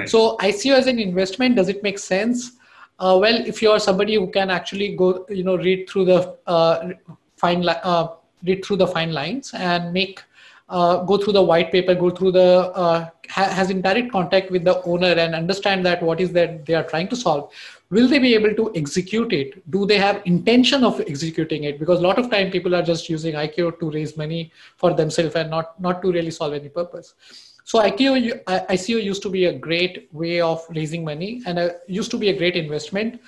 So 0.05 0.37
ICO 0.37 0.77
as 0.77 0.87
an 0.87 0.99
investment, 0.99 1.55
does 1.55 1.69
it 1.69 1.81
make 1.81 1.97
sense? 1.97 2.51
Uh, 2.99 3.17
well, 3.19 3.35
if 3.45 3.61
you 3.61 3.71
are 3.71 3.79
somebody 3.79 4.15
who 4.15 4.27
can 4.27 4.49
actually 4.49 4.95
go, 4.95 5.25
you 5.29 5.43
know, 5.43 5.57
read 5.57 5.89
through 5.89 6.05
the 6.05 6.35
uh, 6.45 6.89
fine, 7.35 7.61
li- 7.61 7.81
uh, 7.83 8.07
read 8.43 8.63
through 8.63 8.77
the 8.77 8.87
fine 8.87 9.11
lines 9.13 9.51
and 9.53 9.93
make 9.93 10.21
uh, 10.69 10.97
go 11.05 11.17
through 11.17 11.33
the 11.33 11.41
white 11.41 11.71
paper, 11.71 11.95
go 11.95 12.09
through 12.09 12.31
the 12.31 12.71
uh, 12.75 13.09
ha- 13.29 13.49
has 13.49 13.69
in 13.69 13.81
direct 13.81 14.11
contact 14.11 14.51
with 14.51 14.63
the 14.63 14.81
owner 14.83 15.07
and 15.07 15.33
understand 15.33 15.85
that 15.85 16.03
what 16.03 16.19
is 16.19 16.31
that 16.33 16.65
they 16.65 16.73
are 16.73 16.83
trying 16.83 17.07
to 17.07 17.15
solve 17.15 17.51
will 17.89 18.07
they 18.07 18.19
be 18.19 18.33
able 18.35 18.53
to 18.53 18.71
execute 18.75 19.31
it 19.31 19.69
do 19.71 19.85
they 19.85 19.97
have 19.97 20.21
intention 20.25 20.83
of 20.83 20.99
executing 21.01 21.63
it 21.63 21.79
because 21.79 21.99
a 21.99 22.01
lot 22.01 22.17
of 22.19 22.29
time 22.29 22.51
people 22.51 22.75
are 22.75 22.83
just 22.83 23.09
using 23.09 23.35
ICO 23.35 23.79
to 23.79 23.91
raise 23.91 24.17
money 24.17 24.51
for 24.75 24.93
themselves 24.93 25.35
and 25.35 25.49
not 25.49 25.79
not 25.79 26.01
to 26.01 26.11
really 26.11 26.31
solve 26.31 26.53
any 26.53 26.69
purpose 26.69 27.13
so 27.67 27.79
ICO, 27.81 28.45
ICO 28.45 29.03
used 29.03 29.21
to 29.23 29.29
be 29.29 29.43
a 29.45 29.51
great 29.51 30.07
way 30.13 30.39
of 30.39 30.65
raising 30.69 31.03
money 31.03 31.41
and 31.45 31.59
uh, 31.59 31.69
used 31.85 32.09
to 32.11 32.17
be 32.17 32.29
a 32.29 32.37
great 32.37 32.55
investment. 32.55 33.19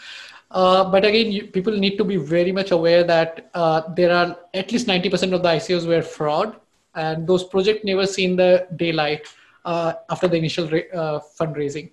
Uh, 0.50 0.90
but 0.90 1.04
again, 1.04 1.30
you, 1.30 1.48
people 1.48 1.78
need 1.78 1.98
to 1.98 2.06
be 2.06 2.16
very 2.16 2.54
much 2.54 2.72
aware 2.72 3.04
that 3.04 3.50
uh, 3.54 3.82
there 3.96 4.14
are 4.14 4.38
at 4.54 4.72
least 4.72 4.88
90% 4.88 5.34
of 5.34 5.44
the 5.44 5.50
ICOs 5.50 5.86
were 5.86 6.02
fraud, 6.02 6.56
and 6.96 7.28
those 7.28 7.44
projects 7.44 7.84
never 7.84 8.08
seen 8.08 8.38
the 8.38 8.66
daylight 8.78 9.28
uh, 9.66 9.92
after 10.10 10.30
the 10.30 10.38
initial 10.38 10.68
uh, 10.68 11.20
fundraising. 11.38 11.92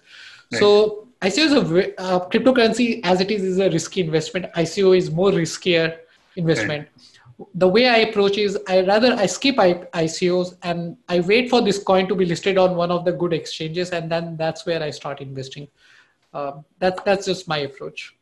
Right. 0.52 0.60
So 0.60 1.05
ICO 1.22 1.38
is 1.38 1.52
a 1.52 2.00
uh, 2.00 2.28
cryptocurrency 2.28 3.00
as 3.02 3.20
it 3.20 3.30
is 3.30 3.42
is 3.42 3.58
a 3.58 3.70
risky 3.70 4.02
investment. 4.02 4.52
ICO 4.54 4.96
is 4.96 5.10
more 5.10 5.30
riskier 5.30 5.98
investment. 6.36 6.88
Right 6.88 7.06
the 7.54 7.68
way 7.68 7.88
I 7.88 7.96
approach 7.98 8.38
is 8.38 8.58
I 8.68 8.80
rather 8.82 9.12
I 9.14 9.26
skip 9.26 9.56
ICOs 9.56 10.56
and 10.62 10.96
I 11.08 11.20
wait 11.20 11.50
for 11.50 11.60
this 11.60 11.82
coin 11.82 12.08
to 12.08 12.14
be 12.14 12.24
listed 12.24 12.56
on 12.56 12.76
one 12.76 12.90
of 12.90 13.04
the 13.04 13.12
good 13.12 13.32
exchanges, 13.32 13.90
and 13.90 14.10
then 14.10 14.36
that's 14.36 14.64
where 14.64 14.82
I 14.82 14.90
start 14.90 15.20
investing. 15.20 15.68
Uh, 16.32 16.52
that 16.78 17.04
that's 17.04 17.26
just 17.26 17.46
my 17.46 17.58
approach. 17.58 18.14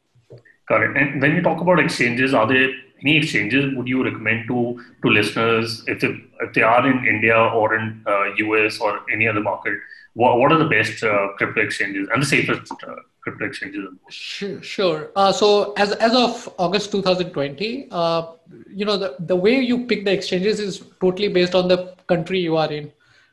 Got 0.68 0.82
it. 0.82 0.96
And 0.96 1.20
when 1.20 1.36
you 1.36 1.42
talk 1.42 1.60
about 1.60 1.78
exchanges, 1.78 2.34
are 2.34 2.46
there 2.46 2.70
any 3.04 3.18
exchanges 3.18 3.74
would 3.76 3.86
you 3.86 4.02
recommend 4.04 4.48
to 4.48 4.82
to 5.02 5.08
listeners 5.08 5.84
if 5.86 6.00
they, 6.00 6.08
if 6.40 6.54
they 6.54 6.62
are 6.62 6.86
in 6.90 7.06
India 7.06 7.36
or 7.36 7.74
in 7.74 8.02
uh, 8.06 8.24
US 8.46 8.80
or 8.80 9.00
any 9.12 9.28
other 9.28 9.40
market? 9.40 9.74
What, 10.14 10.38
what 10.38 10.52
are 10.52 10.58
the 10.58 10.68
best 10.68 11.02
uh, 11.02 11.28
crypto 11.36 11.60
exchanges 11.60 12.08
and 12.12 12.22
the 12.22 12.26
safest 12.26 12.72
uh, 12.72 12.94
crypto 13.20 13.46
exchanges? 13.46 13.88
Sure. 14.08 14.62
sure. 14.62 15.10
Uh, 15.16 15.32
so 15.32 15.72
as 15.72 15.92
as 15.92 16.14
of 16.14 16.52
August 16.58 16.92
2020, 16.92 17.88
uh, 17.90 18.26
you 18.68 18.84
know 18.84 18.96
the, 18.96 19.16
the 19.18 19.36
way 19.36 19.60
you 19.60 19.86
pick 19.86 20.04
the 20.04 20.12
exchanges 20.12 20.60
is 20.60 20.82
totally 21.00 21.28
based 21.28 21.54
on 21.54 21.68
the 21.68 21.94
country 22.06 22.38
you 22.38 22.56
are 22.56 22.72
in, 22.72 22.92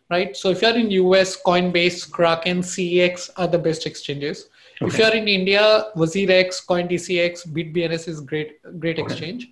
right? 0.10 0.36
So 0.36 0.50
if 0.50 0.62
you're 0.62 0.78
in 0.78 0.92
US, 0.92 1.42
Coinbase, 1.42 2.10
Kraken, 2.10 2.62
CEX 2.62 3.30
are 3.38 3.48
the 3.48 3.60
best 3.60 3.86
exchanges. 3.86 4.50
Okay. 4.81 4.88
If 4.88 4.97
you're 4.97 5.13
in 5.13 5.27
India, 5.27 5.85
WazirX, 5.95 6.65
CoinDCX, 6.65 7.47
BitBNS 7.47 8.07
is 8.07 8.21
great 8.21 8.61
great 8.79 8.97
okay. 8.97 9.03
exchange. 9.03 9.50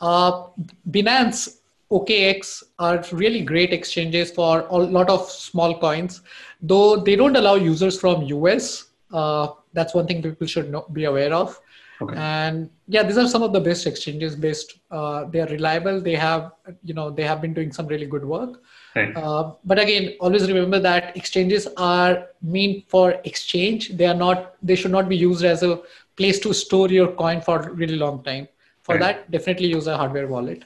Uh, 0.00 0.48
Binance 0.90 1.60
OKX 1.90 2.64
are 2.78 3.04
really 3.12 3.42
great 3.42 3.72
exchanges 3.72 4.30
for 4.32 4.66
a 4.68 4.76
lot 4.76 5.08
of 5.08 5.30
small 5.30 5.78
coins, 5.78 6.22
though 6.60 6.96
they 6.96 7.14
don't 7.14 7.36
allow 7.36 7.54
users 7.54 7.98
from 8.00 8.22
US. 8.22 8.86
Uh, 9.12 9.48
that's 9.72 9.94
one 9.94 10.06
thing 10.06 10.22
people 10.22 10.46
should 10.46 10.70
know, 10.70 10.86
be 10.92 11.04
aware 11.04 11.32
of. 11.32 11.60
Okay. 12.00 12.16
And 12.16 12.70
yeah, 12.88 13.04
these 13.04 13.16
are 13.16 13.28
some 13.28 13.42
of 13.44 13.52
the 13.52 13.60
best 13.60 13.86
exchanges 13.86 14.34
based. 14.34 14.80
Uh, 14.90 15.24
they 15.26 15.40
are 15.40 15.46
reliable. 15.46 16.00
They 16.00 16.16
have, 16.16 16.52
you 16.82 16.94
know, 16.94 17.10
they 17.10 17.22
have 17.22 17.40
been 17.40 17.54
doing 17.54 17.72
some 17.72 17.86
really 17.86 18.06
good 18.06 18.24
work. 18.24 18.62
Right. 18.94 19.16
Uh, 19.16 19.52
but 19.64 19.78
again, 19.78 20.14
always 20.20 20.46
remember 20.48 20.78
that 20.78 21.16
exchanges 21.16 21.66
are 21.76 22.26
meant 22.42 22.88
for 22.88 23.16
exchange. 23.24 23.90
They 23.96 24.06
are 24.06 24.14
not. 24.14 24.54
They 24.62 24.76
should 24.76 24.92
not 24.92 25.08
be 25.08 25.16
used 25.16 25.44
as 25.44 25.62
a 25.62 25.80
place 26.16 26.38
to 26.40 26.52
store 26.52 26.88
your 26.88 27.08
coin 27.12 27.40
for 27.40 27.58
a 27.60 27.72
really 27.72 27.96
long 27.96 28.22
time. 28.22 28.46
For 28.82 28.94
right. 28.94 29.00
that, 29.00 29.30
definitely 29.30 29.68
use 29.68 29.86
a 29.86 29.96
hardware 29.96 30.28
wallet. 30.28 30.64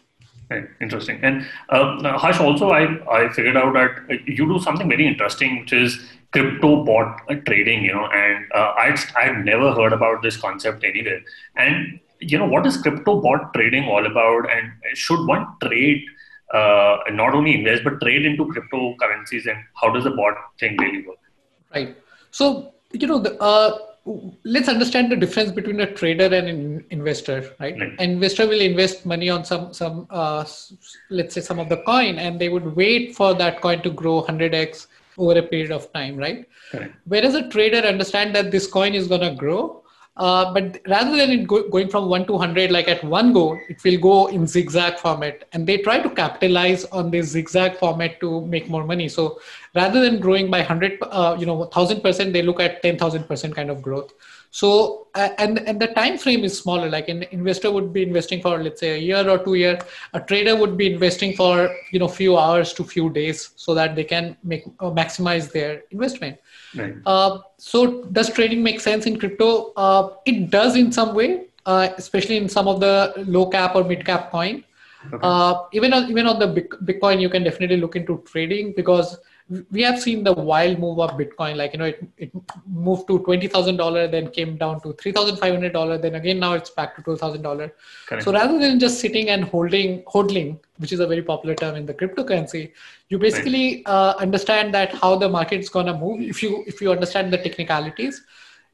Right. 0.51 0.65
Interesting. 0.81 1.21
And 1.23 1.47
uh, 1.69 2.19
Harsh, 2.19 2.41
also, 2.41 2.71
I, 2.71 2.83
I 3.11 3.29
figured 3.33 3.57
out 3.57 3.75
that 3.75 4.27
you 4.27 4.47
do 4.47 4.59
something 4.59 4.89
very 4.89 5.07
interesting, 5.07 5.61
which 5.61 5.73
is 5.73 5.99
crypto 6.33 6.85
bot 6.85 7.21
trading, 7.47 7.85
you 7.85 7.93
know, 7.93 8.07
and 8.07 8.45
uh, 8.55 8.73
I'd, 8.79 8.99
I've 9.17 9.45
never 9.45 9.73
heard 9.73 9.93
about 9.93 10.23
this 10.23 10.37
concept 10.37 10.85
anywhere. 10.85 11.21
And, 11.57 12.01
you 12.21 12.39
know, 12.39 12.47
what 12.47 12.67
is 12.67 12.77
crypto 12.79 13.21
bot 13.21 13.53
trading 13.55 13.85
all 13.85 14.05
about? 14.05 14.51
And 14.51 14.73
should 14.95 15.27
one 15.27 15.47
trade, 15.63 16.03
uh, 16.53 16.99
not 17.11 17.35
only 17.35 17.55
invest, 17.55 17.85
but 17.85 18.01
trade 18.01 18.25
into 18.27 18.47
cryptocurrencies? 18.47 19.47
And 19.47 19.59
how 19.75 19.91
does 19.91 20.05
the 20.05 20.11
bot 20.11 20.35
thing 20.59 20.77
really 20.79 21.07
work? 21.07 21.19
Right. 21.75 21.97
So, 22.31 22.75
you 22.93 23.07
know, 23.07 23.19
the, 23.19 23.41
uh, 23.41 23.79
let's 24.45 24.69
understand 24.69 25.13
the 25.13 25.17
difference 25.17 25.53
between 25.53 25.81
a 25.81 25.93
trader 25.93 26.35
and 26.35 26.49
an 26.49 26.85
investor 26.89 27.55
right 27.61 27.79
right. 27.79 27.93
an 27.99 28.11
investor 28.13 28.47
will 28.47 28.63
invest 28.63 29.05
money 29.05 29.29
on 29.29 29.45
some 29.45 29.75
some 29.75 30.07
uh, 30.09 30.43
let's 31.11 31.35
say 31.35 31.43
some 31.43 31.59
of 31.59 31.69
the 31.69 31.77
coin 31.79 32.19
and 32.19 32.41
they 32.41 32.49
would 32.49 32.75
wait 32.75 33.15
for 33.15 33.35
that 33.35 33.61
coin 33.61 33.83
to 33.83 33.91
grow 33.91 34.23
100x 34.23 34.87
over 35.19 35.39
a 35.39 35.43
period 35.43 35.73
of 35.73 35.93
time, 35.93 36.17
right? 36.17 36.49
Correct. 36.71 36.95
Whereas 37.05 37.35
a 37.35 37.49
trader 37.49 37.79
understand 37.79 38.35
that 38.37 38.51
this 38.51 38.67
coin 38.67 38.95
is 38.95 39.09
going 39.09 39.21
to 39.21 39.35
grow, 39.35 39.83
uh, 40.19 40.53
but 40.53 40.81
rather 40.89 41.17
than 41.17 41.31
it 41.31 41.47
go, 41.47 41.69
going 41.69 41.89
from 41.89 42.09
1 42.09 42.27
to 42.27 42.33
100 42.33 42.73
like 42.73 42.89
at 42.89 43.03
one 43.05 43.33
go 43.33 43.59
it 43.69 43.83
will 43.85 43.99
go 43.99 44.27
in 44.27 44.47
zigzag 44.47 44.99
format. 44.99 45.45
And 45.53 45.67
they 45.67 45.79
try 45.79 46.01
to 46.01 46.11
capitalize 46.11 46.85
on 46.87 47.11
this 47.11 47.29
zigzag 47.29 47.77
format 47.77 48.19
to 48.21 48.45
make 48.47 48.69
more 48.69 48.85
money. 48.85 49.09
So 49.09 49.41
rather 49.75 50.01
than 50.01 50.19
growing 50.19 50.51
by 50.51 50.59
100 50.59 50.99
uh, 51.03 51.37
you 51.39 51.47
know 51.47 51.67
1000% 51.67 52.33
they 52.33 52.43
look 52.43 52.61
at 52.61 52.83
10000% 52.83 53.55
kind 53.55 53.71
of 53.71 53.81
growth 53.81 54.13
so 54.51 55.09
uh, 55.15 55.31
and 55.39 55.59
and 55.61 55.81
the 55.81 55.89
time 55.89 56.19
frame 56.19 56.45
is 56.45 56.59
smaller. 56.59 56.89
Like 56.89 57.09
an 57.09 57.25
investor 57.31 57.71
would 57.71 57.93
be 57.93 58.03
investing 58.03 58.41
for 58.41 58.63
let's 58.63 58.81
say 58.81 58.95
a 58.95 58.99
year 58.99 59.29
or 59.29 59.39
two 59.39 59.55
year. 59.55 59.79
A 60.15 60.21
trader 60.21 60.57
would 60.57 60.77
be 60.77 60.93
investing 60.93 61.35
for 61.35 61.75
you 61.93 61.99
know 61.99 62.09
few 62.09 62.37
hours 62.37 62.73
to 62.75 62.85
few 62.85 63.11
days 63.11 63.51
so 63.57 63.75
that 63.75 63.95
they 63.95 64.05
can 64.05 64.37
make 64.43 64.65
uh, 64.81 64.91
maximize 64.91 65.53
their 65.53 65.83
investment. 65.91 66.39
Right. 66.77 66.95
uh, 67.07 67.39
so 67.57 68.03
does 68.05 68.31
trading 68.31 68.63
make 68.63 68.81
sense 68.81 69.07
in 69.07 69.19
crypto? 69.19 69.73
Uh, 69.77 70.11
it 70.27 70.51
does 70.51 70.77
in 70.77 70.93
some 70.93 71.15
way 71.15 71.49
uh, 71.69 71.89
especially 71.99 72.39
in 72.39 72.49
some 72.49 72.67
of 72.67 72.81
the 72.81 73.13
low 73.27 73.47
cap 73.47 73.77
or 73.77 73.85
mid 73.85 74.05
cap 74.05 74.31
coin. 74.31 74.65
Okay. 75.07 75.19
Uh, 75.23 75.55
even 75.73 75.93
on 75.93 76.11
even 76.11 76.27
on 76.27 76.39
the 76.39 76.49
bitcoin 76.89 77.21
you 77.21 77.29
can 77.29 77.45
definitely 77.45 77.77
look 77.77 77.95
into 77.95 78.23
trading 78.27 78.73
because 78.75 79.19
we 79.71 79.83
have 79.83 80.01
seen 80.01 80.23
the 80.23 80.33
wild 80.33 80.79
move 80.79 80.99
of 81.01 81.11
bitcoin 81.13 81.57
like 81.57 81.73
you 81.73 81.79
know 81.79 81.87
it, 81.87 82.07
it 82.19 82.31
moved 82.67 83.07
to 83.07 83.19
$20000 83.21 84.11
then 84.11 84.31
came 84.31 84.57
down 84.57 84.81
to 84.83 84.89
$3500 84.89 86.03
then 86.03 86.17
again 86.17 86.39
now 86.39 86.53
it's 86.53 86.71
back 86.71 86.95
to 86.97 87.03
$12000 87.03 88.23
so 88.23 88.33
rather 88.33 88.59
than 88.59 88.79
just 88.79 89.01
sitting 89.01 89.31
and 89.31 89.45
holding 89.45 90.03
hodling 90.03 90.59
which 90.77 90.93
is 90.93 91.01
a 91.01 91.07
very 91.07 91.23
popular 91.23 91.55
term 91.55 91.77
in 91.77 91.87
the 91.87 91.95
cryptocurrency 91.95 92.73
you 93.09 93.19
basically 93.19 93.85
uh, 93.87 94.15
understand 94.19 94.75
that 94.75 94.95
how 94.95 95.17
the 95.17 95.29
market's 95.29 95.71
going 95.71 95.87
to 95.87 95.95
move. 95.95 96.21
If 96.21 96.43
you 96.43 96.63
if 96.67 96.83
you 96.83 96.91
understand 96.93 97.33
the 97.33 97.39
technicalities 97.39 98.23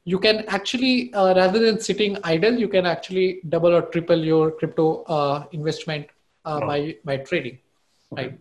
you 0.03 0.19
can 0.19 0.45
actually 0.47 1.13
uh, 1.13 1.33
rather 1.35 1.59
than 1.59 1.79
sitting 1.79 2.17
idle 2.23 2.53
you 2.53 2.67
can 2.67 2.85
actually 2.85 3.39
double 3.49 3.73
or 3.73 3.83
triple 3.83 4.23
your 4.23 4.51
crypto 4.51 5.03
uh, 5.03 5.45
investment 5.51 6.07
uh, 6.45 6.59
oh. 6.61 6.67
by 6.67 6.95
by 7.03 7.17
trading 7.17 7.57
okay. 8.11 8.27
right 8.27 8.39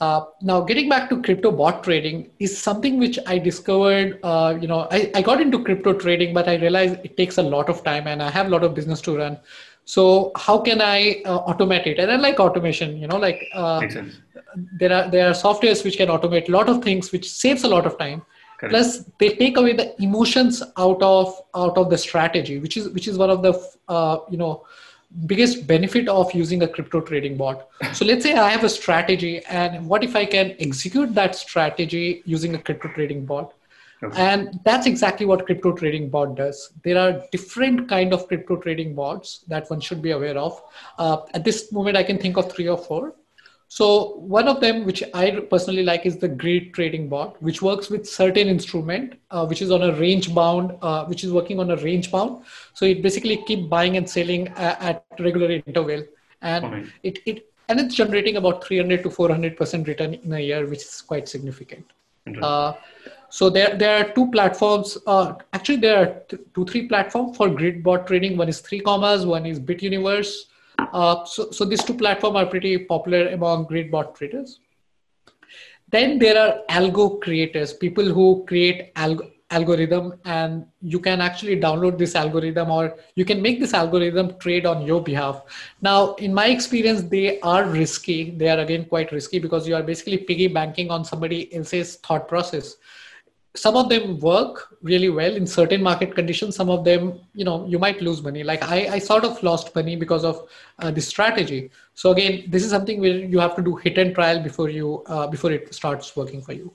uh, 0.00 0.24
now, 0.42 0.60
getting 0.60 0.90
back 0.90 1.08
to 1.08 1.22
crypto 1.22 1.50
bot 1.50 1.82
trading 1.82 2.30
is 2.38 2.56
something 2.56 2.98
which 2.98 3.18
I 3.26 3.38
discovered. 3.38 4.20
Uh, 4.22 4.58
you 4.60 4.68
know, 4.68 4.86
I, 4.90 5.10
I 5.14 5.22
got 5.22 5.40
into 5.40 5.62
crypto 5.62 5.94
trading, 5.94 6.34
but 6.34 6.48
I 6.48 6.56
realized 6.56 6.98
it 7.02 7.16
takes 7.16 7.38
a 7.38 7.42
lot 7.42 7.70
of 7.70 7.82
time, 7.82 8.06
and 8.06 8.22
I 8.22 8.30
have 8.30 8.46
a 8.46 8.50
lot 8.50 8.62
of 8.62 8.74
business 8.74 9.00
to 9.02 9.16
run. 9.16 9.38
So, 9.86 10.32
how 10.36 10.58
can 10.58 10.82
I 10.82 11.22
uh, 11.24 11.50
automate 11.50 11.86
it? 11.86 11.98
And 11.98 12.10
I 12.10 12.16
like 12.16 12.38
automation. 12.40 12.98
You 12.98 13.06
know, 13.06 13.16
like 13.16 13.48
uh, 13.54 13.80
there 14.78 14.92
are 14.92 15.08
there 15.08 15.28
are 15.28 15.32
softwares 15.32 15.82
which 15.82 15.96
can 15.96 16.08
automate 16.08 16.48
a 16.48 16.52
lot 16.52 16.68
of 16.68 16.84
things, 16.84 17.10
which 17.10 17.30
saves 17.30 17.64
a 17.64 17.68
lot 17.68 17.86
of 17.86 17.98
time. 17.98 18.20
Correct. 18.58 18.72
Plus, 18.72 19.04
they 19.18 19.30
take 19.30 19.56
away 19.56 19.72
the 19.72 20.00
emotions 20.02 20.62
out 20.76 21.02
of 21.02 21.40
out 21.54 21.78
of 21.78 21.88
the 21.88 21.96
strategy, 21.96 22.58
which 22.58 22.76
is 22.76 22.90
which 22.90 23.08
is 23.08 23.16
one 23.16 23.30
of 23.30 23.40
the 23.40 23.54
uh, 23.88 24.18
you 24.30 24.36
know 24.36 24.66
biggest 25.24 25.66
benefit 25.66 26.08
of 26.08 26.32
using 26.34 26.62
a 26.62 26.68
crypto 26.68 27.00
trading 27.00 27.36
bot. 27.36 27.68
So 27.94 28.04
let's 28.04 28.22
say 28.22 28.34
I 28.34 28.50
have 28.50 28.64
a 28.64 28.68
strategy 28.68 29.42
and 29.46 29.86
what 29.86 30.04
if 30.04 30.14
I 30.14 30.26
can 30.26 30.54
execute 30.58 31.14
that 31.14 31.34
strategy 31.34 32.22
using 32.26 32.54
a 32.54 32.58
crypto 32.58 32.88
trading 32.88 33.24
bot? 33.24 33.54
Okay. 34.02 34.20
And 34.20 34.60
that's 34.64 34.86
exactly 34.86 35.24
what 35.24 35.46
crypto 35.46 35.72
trading 35.72 36.10
bot 36.10 36.36
does. 36.36 36.70
There 36.84 36.98
are 36.98 37.22
different 37.32 37.88
kind 37.88 38.12
of 38.12 38.28
crypto 38.28 38.56
trading 38.56 38.94
bots 38.94 39.44
that 39.48 39.70
one 39.70 39.80
should 39.80 40.02
be 40.02 40.10
aware 40.10 40.36
of. 40.36 40.62
Uh, 40.98 41.18
at 41.32 41.44
this 41.44 41.72
moment, 41.72 41.96
I 41.96 42.02
can 42.02 42.18
think 42.18 42.36
of 42.36 42.52
three 42.52 42.68
or 42.68 42.76
four. 42.76 43.14
So 43.68 44.16
one 44.18 44.46
of 44.46 44.60
them, 44.60 44.84
which 44.84 45.02
I 45.12 45.40
personally 45.50 45.82
like, 45.82 46.06
is 46.06 46.16
the 46.18 46.28
Grid 46.28 46.72
Trading 46.72 47.08
Bot, 47.08 47.40
which 47.42 47.62
works 47.62 47.90
with 47.90 48.08
certain 48.08 48.46
instrument, 48.46 49.14
uh, 49.30 49.44
which 49.46 49.60
is 49.60 49.70
on 49.70 49.82
a 49.82 49.92
range 49.94 50.32
bound, 50.34 50.76
uh, 50.82 51.04
which 51.06 51.24
is 51.24 51.32
working 51.32 51.58
on 51.58 51.70
a 51.70 51.76
range 51.76 52.12
bound. 52.12 52.44
So 52.74 52.84
it 52.86 53.02
basically 53.02 53.42
keep 53.46 53.68
buying 53.68 53.96
and 53.96 54.08
selling 54.08 54.48
uh, 54.48 54.76
at 54.80 55.04
regular 55.18 55.50
interval, 55.50 56.04
and 56.42 56.64
okay. 56.64 56.84
it 57.02 57.18
it 57.26 57.50
and 57.68 57.80
it's 57.80 57.96
generating 57.96 58.36
about 58.36 58.64
300 58.64 59.02
to 59.02 59.10
400 59.10 59.56
percent 59.56 59.88
return 59.88 60.14
in 60.14 60.32
a 60.32 60.40
year, 60.40 60.66
which 60.66 60.82
is 60.82 61.02
quite 61.02 61.28
significant. 61.28 61.84
Uh, 62.42 62.72
so 63.30 63.50
there 63.50 63.76
there 63.76 63.98
are 63.98 64.12
two 64.12 64.30
platforms. 64.30 64.96
Uh, 65.06 65.34
actually, 65.52 65.78
there 65.78 65.98
are 65.98 66.38
two 66.54 66.64
three 66.66 66.86
platforms 66.86 67.36
for 67.36 67.48
grid 67.48 67.82
bot 67.82 68.06
trading. 68.06 68.36
One 68.36 68.48
is 68.48 68.60
Three 68.60 68.80
Commas, 68.80 69.26
one 69.26 69.44
is 69.44 69.58
BitUniverse 69.58 70.46
uh, 70.78 71.24
so, 71.24 71.50
so 71.50 71.64
these 71.64 71.84
two 71.84 71.94
platforms 71.94 72.36
are 72.36 72.46
pretty 72.46 72.78
popular 72.78 73.28
among 73.28 73.64
grid 73.64 73.90
bot 73.90 74.14
traders. 74.14 74.60
Then 75.88 76.18
there 76.18 76.38
are 76.38 76.60
algo 76.68 77.20
creators, 77.20 77.72
people 77.72 78.04
who 78.04 78.44
create 78.46 78.92
algo, 78.94 79.30
algorithm 79.50 80.14
and 80.24 80.66
you 80.80 80.98
can 80.98 81.20
actually 81.20 81.58
download 81.60 81.98
this 81.98 82.14
algorithm 82.16 82.70
or 82.70 82.96
you 83.14 83.24
can 83.24 83.40
make 83.40 83.60
this 83.60 83.74
algorithm 83.74 84.36
trade 84.38 84.66
on 84.66 84.84
your 84.84 85.00
behalf. 85.00 85.42
Now 85.80 86.14
in 86.14 86.34
my 86.34 86.46
experience 86.46 87.02
they 87.02 87.40
are 87.40 87.64
risky. 87.64 88.30
They 88.30 88.48
are 88.48 88.58
again 88.58 88.86
quite 88.86 89.12
risky 89.12 89.38
because 89.38 89.68
you 89.68 89.76
are 89.76 89.82
basically 89.82 90.18
piggy 90.18 90.48
banking 90.48 90.90
on 90.90 91.04
somebody 91.04 91.54
else's 91.54 91.96
thought 91.96 92.26
process 92.26 92.76
some 93.56 93.76
of 93.76 93.88
them 93.88 94.18
work 94.20 94.76
really 94.82 95.08
well 95.08 95.34
in 95.34 95.46
certain 95.46 95.82
market 95.82 96.14
conditions. 96.14 96.56
Some 96.56 96.70
of 96.70 96.84
them 96.84 97.20
you 97.34 97.44
know 97.44 97.66
you 97.66 97.78
might 97.78 98.00
lose 98.00 98.22
money. 98.22 98.42
Like 98.42 98.62
i, 98.62 98.88
I 98.94 98.98
sort 98.98 99.24
of 99.24 99.42
lost 99.42 99.74
money 99.74 99.96
because 99.96 100.24
of 100.24 100.48
uh, 100.78 100.94
strategy. 101.00 101.70
So 101.94 102.10
again 102.10 102.44
this 102.48 102.64
is 102.64 102.70
something 102.70 103.00
where 103.00 103.18
you 103.18 103.38
have 103.38 103.56
to 103.56 103.62
do 103.62 103.76
hit 103.76 103.98
and 103.98 104.14
trial 104.14 104.42
before 104.42 104.68
you 104.68 105.02
uh, 105.06 105.26
before 105.26 105.52
it 105.52 105.74
starts 105.74 106.14
working 106.16 106.42
for 106.42 106.52
you. 106.52 106.72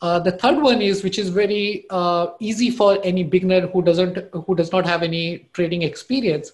Uh, 0.00 0.18
the 0.18 0.32
third 0.32 0.60
one 0.60 0.82
is 0.82 1.02
which 1.02 1.18
is 1.18 1.28
very 1.28 1.86
uh, 1.90 2.26
easy 2.40 2.70
for 2.70 2.98
any 3.04 3.22
beginner 3.22 3.66
who 3.66 3.82
doesn't 3.82 4.18
who 4.46 4.54
does 4.54 4.72
not 4.72 4.84
have 4.86 5.02
any 5.02 5.48
trading 5.52 5.82
experience 5.82 6.52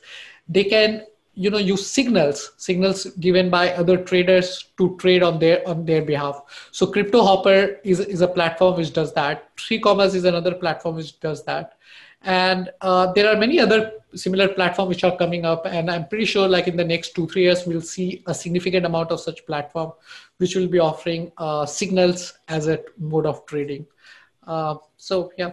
they 0.49 0.65
can 0.65 1.03
you 1.45 1.51
know 1.53 1.63
use 1.67 1.85
signals 1.87 2.41
signals 2.57 3.05
given 3.27 3.51
by 3.51 3.63
other 3.83 3.97
traders 4.11 4.49
to 4.79 4.97
trade 5.03 5.23
on 5.23 5.39
their 5.39 5.67
on 5.67 5.85
their 5.85 6.03
behalf. 6.03 6.43
So 6.71 6.87
Cryptohopper 6.87 7.79
is, 7.85 8.01
is 8.01 8.21
a 8.21 8.29
platform 8.29 8.77
which 8.77 8.93
does 8.93 9.15
that. 9.15 9.49
Three 9.57 9.81
Commas 9.81 10.15
is 10.15 10.25
another 10.25 10.55
platform 10.55 10.97
which 10.97 11.19
does 11.21 11.45
that. 11.45 11.79
And 12.23 12.71
uh, 12.83 13.13
there 13.13 13.33
are 13.33 13.37
many 13.37 13.59
other 13.59 13.93
similar 14.15 14.49
platforms 14.49 14.89
which 14.91 15.05
are 15.05 15.17
coming 15.17 15.45
up 15.45 15.67
and 15.67 15.89
i'm 15.89 16.05
pretty 16.09 16.25
sure 16.25 16.49
like 16.49 16.67
in 16.67 16.77
the 16.77 16.85
next 16.85 17.15
two 17.15 17.27
three 17.29 17.43
years 17.43 17.65
we'll 17.65 17.81
see 17.81 18.25
a 18.27 18.35
significant 18.35 18.85
amount 18.85 19.13
of 19.13 19.21
such 19.21 19.47
platform 19.47 19.93
which 20.39 20.57
will 20.57 20.67
be 20.67 20.81
offering 20.81 21.31
uh, 21.39 21.65
signals 21.65 22.35
as 22.49 22.67
a 22.67 22.81
mode 22.99 23.27
of 23.27 23.47
trading. 23.47 23.87
Uh, 24.47 24.75
so 24.97 25.33
yeah. 25.39 25.53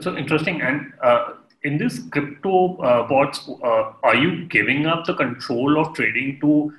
So 0.00 0.16
interesting. 0.16 0.60
And 0.62 0.92
uh, 1.02 1.34
in 1.66 1.78
this 1.82 2.00
crypto 2.14 2.76
uh, 2.78 3.06
bots 3.08 3.48
uh, 3.48 3.92
are 4.02 4.16
you 4.16 4.44
giving 4.56 4.86
up 4.86 5.04
the 5.04 5.14
control 5.14 5.80
of 5.80 5.94
trading 5.94 6.38
to 6.40 6.72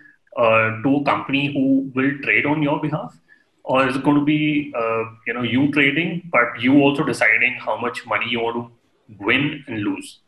to 0.84 0.98
a 0.98 1.03
company 1.03 1.51
who 1.53 1.91
will 1.96 2.12
trade 2.24 2.46
on 2.46 2.62
your 2.62 2.79
behalf? 2.79 3.17
Or 3.63 3.88
is 3.88 3.96
it 3.96 4.03
going 4.03 4.20
to 4.20 4.25
be 4.25 4.74
uh, 4.82 5.03
you 5.25 5.34
know 5.34 5.41
you 5.53 5.72
trading 5.72 6.29
but 6.36 6.62
you 6.65 6.77
also 6.82 7.03
deciding 7.03 7.58
how 7.65 7.77
much 7.86 8.06
money 8.06 8.29
you 8.29 8.39
want 8.41 8.58
to 8.62 9.25
win 9.25 9.63
and 9.67 9.84
lose? 9.88 10.20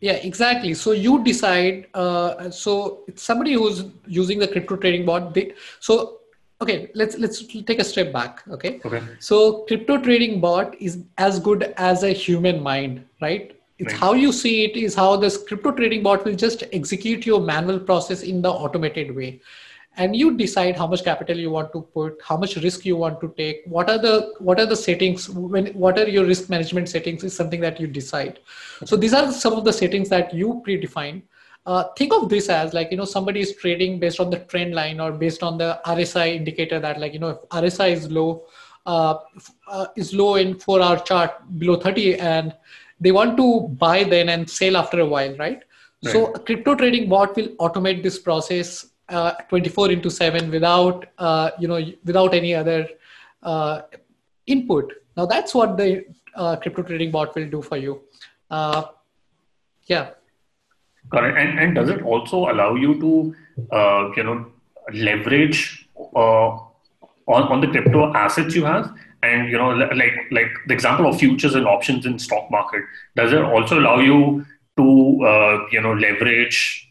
Yeah 0.00 0.20
exactly. 0.30 0.74
So 0.74 0.92
you 0.92 1.24
decide 1.24 1.86
uh, 1.94 2.50
so 2.50 3.00
it's 3.08 3.22
somebody 3.22 3.54
who's 3.54 3.84
using 4.06 4.38
the 4.38 4.48
crypto 4.48 4.76
trading 4.76 5.06
bot 5.06 5.34
they, 5.34 5.52
so 5.80 6.20
okay 6.60 6.90
let's 6.94 7.18
let's 7.18 7.44
take 7.46 7.80
a 7.80 7.84
step 7.84 8.12
back 8.12 8.44
okay? 8.58 8.80
Okay. 8.84 9.02
So 9.18 9.64
crypto 9.72 9.98
trading 10.08 10.40
bot 10.40 10.80
is 10.80 10.98
as 11.16 11.40
good 11.40 11.72
as 11.76 12.04
a 12.04 12.12
human 12.12 12.62
mind 12.62 13.04
right 13.20 13.57
it's 13.78 13.92
right. 13.92 14.00
how 14.00 14.12
you. 14.12 14.32
see 14.32 14.64
it 14.64 14.76
is 14.76 14.94
how 14.94 15.16
this 15.16 15.36
crypto 15.42 15.72
trading 15.72 16.02
bot 16.02 16.24
will 16.24 16.34
just 16.34 16.64
execute 16.72 17.26
your 17.26 17.40
manual 17.40 17.78
process 17.78 18.22
in 18.22 18.42
the 18.42 18.50
automated 18.50 19.14
way. 19.14 19.40
And 19.96 20.14
you 20.14 20.36
decide 20.36 20.76
how 20.76 20.86
much 20.86 21.02
capital 21.04 21.36
you 21.36 21.50
want 21.50 21.72
to 21.72 21.80
put 21.82 22.20
how 22.22 22.36
much 22.36 22.54
risk 22.56 22.84
you 22.84 22.96
want 22.96 23.20
to 23.20 23.34
take 23.36 23.62
what 23.66 23.90
are 23.90 23.98
the 23.98 24.34
what 24.38 24.60
are 24.60 24.66
the 24.66 24.76
settings 24.76 25.28
when 25.28 25.66
what 25.68 25.98
are 25.98 26.08
your 26.08 26.24
risk 26.24 26.48
management 26.48 26.88
settings 26.88 27.24
is 27.24 27.34
something 27.34 27.60
that 27.62 27.80
you 27.80 27.86
decide. 27.86 28.38
So 28.84 28.96
these 28.96 29.12
are 29.12 29.32
some 29.32 29.54
of 29.54 29.64
the 29.64 29.72
settings 29.72 30.08
that 30.10 30.32
you 30.32 30.62
predefine 30.66 31.22
uh, 31.68 31.84
think 31.98 32.14
of 32.14 32.28
this 32.28 32.48
as 32.48 32.72
like 32.72 32.90
you 32.90 32.96
know 32.96 33.04
somebody 33.04 33.40
is 33.40 33.54
trading 33.56 33.98
based 34.00 34.20
on 34.20 34.30
the 34.30 34.38
trend 34.50 34.74
line 34.74 35.00
or 35.00 35.12
based 35.12 35.42
on 35.42 35.58
the 35.58 35.78
rsi 35.86 36.34
indicator 36.34 36.80
that 36.80 36.98
like 36.98 37.12
you 37.12 37.18
know 37.18 37.28
if 37.28 37.40
rsi 37.64 37.92
is 37.92 38.10
low 38.10 38.46
uh, 38.86 39.14
uh, 39.66 39.86
is 39.94 40.14
low 40.14 40.36
in 40.36 40.54
four 40.58 40.80
hour 40.80 40.98
chart 40.98 41.32
below 41.58 41.76
30 41.76 42.14
and 42.20 42.54
they 43.00 43.12
want 43.12 43.36
to 43.36 43.68
buy 43.84 44.04
then 44.04 44.28
and 44.28 44.48
sell 44.48 44.76
after 44.76 45.00
a 45.00 45.06
while 45.06 45.34
right? 45.36 45.62
right. 46.04 46.12
so 46.12 46.26
a 46.32 46.38
crypto 46.38 46.74
trading 46.74 47.08
bot 47.08 47.36
will 47.36 47.48
automate 47.66 48.02
this 48.02 48.18
process 48.18 48.86
uh, 49.08 49.32
24 49.48 49.90
into 49.92 50.10
7 50.10 50.50
without 50.50 51.06
uh, 51.18 51.50
you 51.58 51.68
know 51.68 51.80
without 52.04 52.34
any 52.34 52.54
other 52.54 52.88
uh, 53.42 53.82
input. 54.46 54.92
Now 55.16 55.26
that's 55.26 55.54
what 55.54 55.76
the 55.76 56.04
uh, 56.34 56.56
crypto 56.56 56.82
trading 56.82 57.10
bot 57.10 57.34
will 57.34 57.48
do 57.48 57.62
for 57.62 57.76
you. 57.76 58.02
Uh, 58.50 58.84
yeah. 59.86 60.10
Correct 61.10 61.38
and, 61.38 61.58
and 61.58 61.74
does 61.74 61.88
it 61.88 62.02
also 62.02 62.50
allow 62.50 62.74
you 62.74 63.00
to 63.00 63.34
uh, 63.72 64.10
you 64.16 64.24
know 64.24 64.46
leverage 64.92 65.88
on, 65.94 66.62
on 67.26 67.60
the 67.60 67.66
crypto 67.66 68.12
assets 68.12 68.54
you 68.54 68.64
have 68.64 68.94
and 69.22 69.48
you 69.48 69.58
know 69.58 69.70
like 69.70 70.14
like 70.30 70.50
the 70.66 70.74
example 70.74 71.06
of 71.06 71.18
futures 71.18 71.54
and 71.54 71.66
options 71.66 72.06
in 72.06 72.18
stock 72.18 72.50
market 72.50 72.82
does 73.16 73.32
it 73.32 73.42
also 73.42 73.78
allow 73.78 73.98
you 73.98 74.44
to 74.76 74.86
you 75.72 75.80
know 75.80 75.92
leverage 75.92 76.88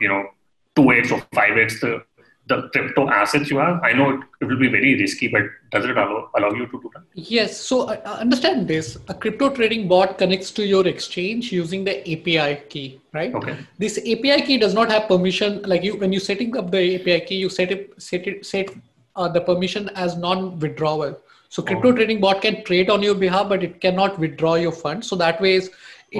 you 0.00 0.08
know 0.08 0.28
2x 0.76 1.12
or 1.12 1.20
5x 1.34 1.80
the, 1.80 2.02
the 2.46 2.68
crypto 2.70 3.08
assets 3.08 3.50
you 3.50 3.58
have? 3.58 3.80
I 3.82 3.92
know 3.92 4.10
it, 4.10 4.20
it 4.40 4.44
will 4.46 4.58
be 4.58 4.68
very 4.68 4.98
risky, 4.98 5.28
but 5.28 5.42
does 5.70 5.84
it 5.84 5.90
allow, 5.90 6.30
allow 6.36 6.50
you 6.50 6.66
to 6.66 6.80
do 6.80 6.90
that? 6.94 7.02
Yes. 7.14 7.58
So 7.58 7.82
uh, 7.82 8.00
uh 8.04 8.16
understand 8.20 8.68
this. 8.68 8.96
A 9.08 9.14
crypto 9.14 9.50
trading 9.50 9.88
bot 9.88 10.18
connects 10.18 10.50
to 10.52 10.66
your 10.66 10.86
exchange 10.86 11.52
using 11.52 11.84
the 11.84 12.00
API 12.00 12.62
key, 12.68 13.00
right? 13.12 13.34
Okay. 13.34 13.56
This 13.78 13.98
API 13.98 14.42
key 14.42 14.58
does 14.58 14.74
not 14.74 14.90
have 14.90 15.08
permission. 15.08 15.62
Like 15.62 15.82
you, 15.82 15.96
when 15.96 16.12
you're 16.12 16.20
setting 16.20 16.56
up 16.56 16.70
the 16.70 16.96
API 16.96 17.20
key, 17.26 17.36
you 17.36 17.48
set 17.48 17.70
it, 17.70 18.00
set 18.02 18.26
it, 18.26 18.46
set 18.46 18.70
uh, 19.16 19.28
the 19.28 19.40
permission 19.40 19.90
as 19.90 20.16
non-withdrawal. 20.16 21.18
So 21.52 21.62
crypto 21.62 21.88
oh. 21.88 21.96
trading 21.96 22.20
bot 22.20 22.42
can 22.42 22.64
trade 22.64 22.88
on 22.88 23.02
your 23.02 23.14
behalf, 23.14 23.48
but 23.48 23.62
it 23.62 23.80
cannot 23.80 24.18
withdraw 24.18 24.54
your 24.54 24.72
funds. 24.72 25.08
So 25.08 25.16
that 25.16 25.40
way, 25.40 25.56
it 25.56 25.70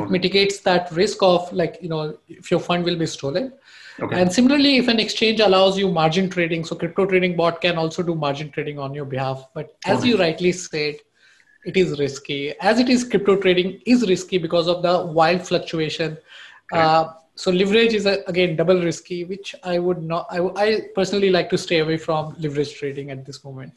okay. 0.01 0.11
mitigates 0.16 0.61
that 0.61 0.90
risk 0.92 1.23
of 1.23 1.53
like 1.53 1.79
you 1.81 1.88
know 1.88 2.18
if 2.29 2.51
your 2.51 2.61
fund 2.61 2.85
will 2.85 2.99
be 3.05 3.07
stolen 3.07 3.53
Okay. 4.01 4.21
And 4.21 4.33
similarly, 4.33 4.77
if 4.79 4.88
an 4.88 4.99
exchange 4.99 5.40
allows 5.40 5.77
you 5.79 5.88
margin 5.88 6.31
trading, 6.31 6.64
so 6.64 6.75
crypto 6.75 7.07
trading 7.07 7.37
bot 7.37 7.61
can 7.61 7.77
also 7.77 8.03
do 8.03 8.14
margin 8.14 8.51
trading 8.51 8.79
on 8.79 8.95
your 8.95 9.05
behalf. 9.05 9.49
But 9.55 9.77
as 9.85 10.01
okay. 10.01 10.09
you 10.09 10.18
rightly 10.18 10.53
said, 10.53 10.97
it 11.64 11.77
is 11.77 11.99
risky. 11.99 12.55
As 12.61 12.81
it 12.81 12.88
is, 12.88 13.05
crypto 13.05 13.37
trading 13.37 13.81
is 13.87 14.09
risky 14.09 14.38
because 14.38 14.66
of 14.66 14.83
the 14.83 15.07
wild 15.07 15.47
fluctuation. 15.47 16.16
Uh, 16.73 17.12
so 17.35 17.51
leverage 17.51 17.92
is 17.92 18.07
a, 18.07 18.25
again 18.27 18.57
double 18.57 18.83
risky, 18.83 19.25
which 19.25 19.55
I 19.62 19.79
would 19.79 20.03
not. 20.03 20.27
I, 20.31 20.40
I 20.57 20.81
personally 20.95 21.31
like 21.31 21.51
to 21.51 21.59
stay 21.59 21.81
away 21.81 21.99
from 21.99 22.35
leverage 22.38 22.75
trading 22.75 23.11
at 23.11 23.27
this 23.27 23.45
moment. 23.45 23.75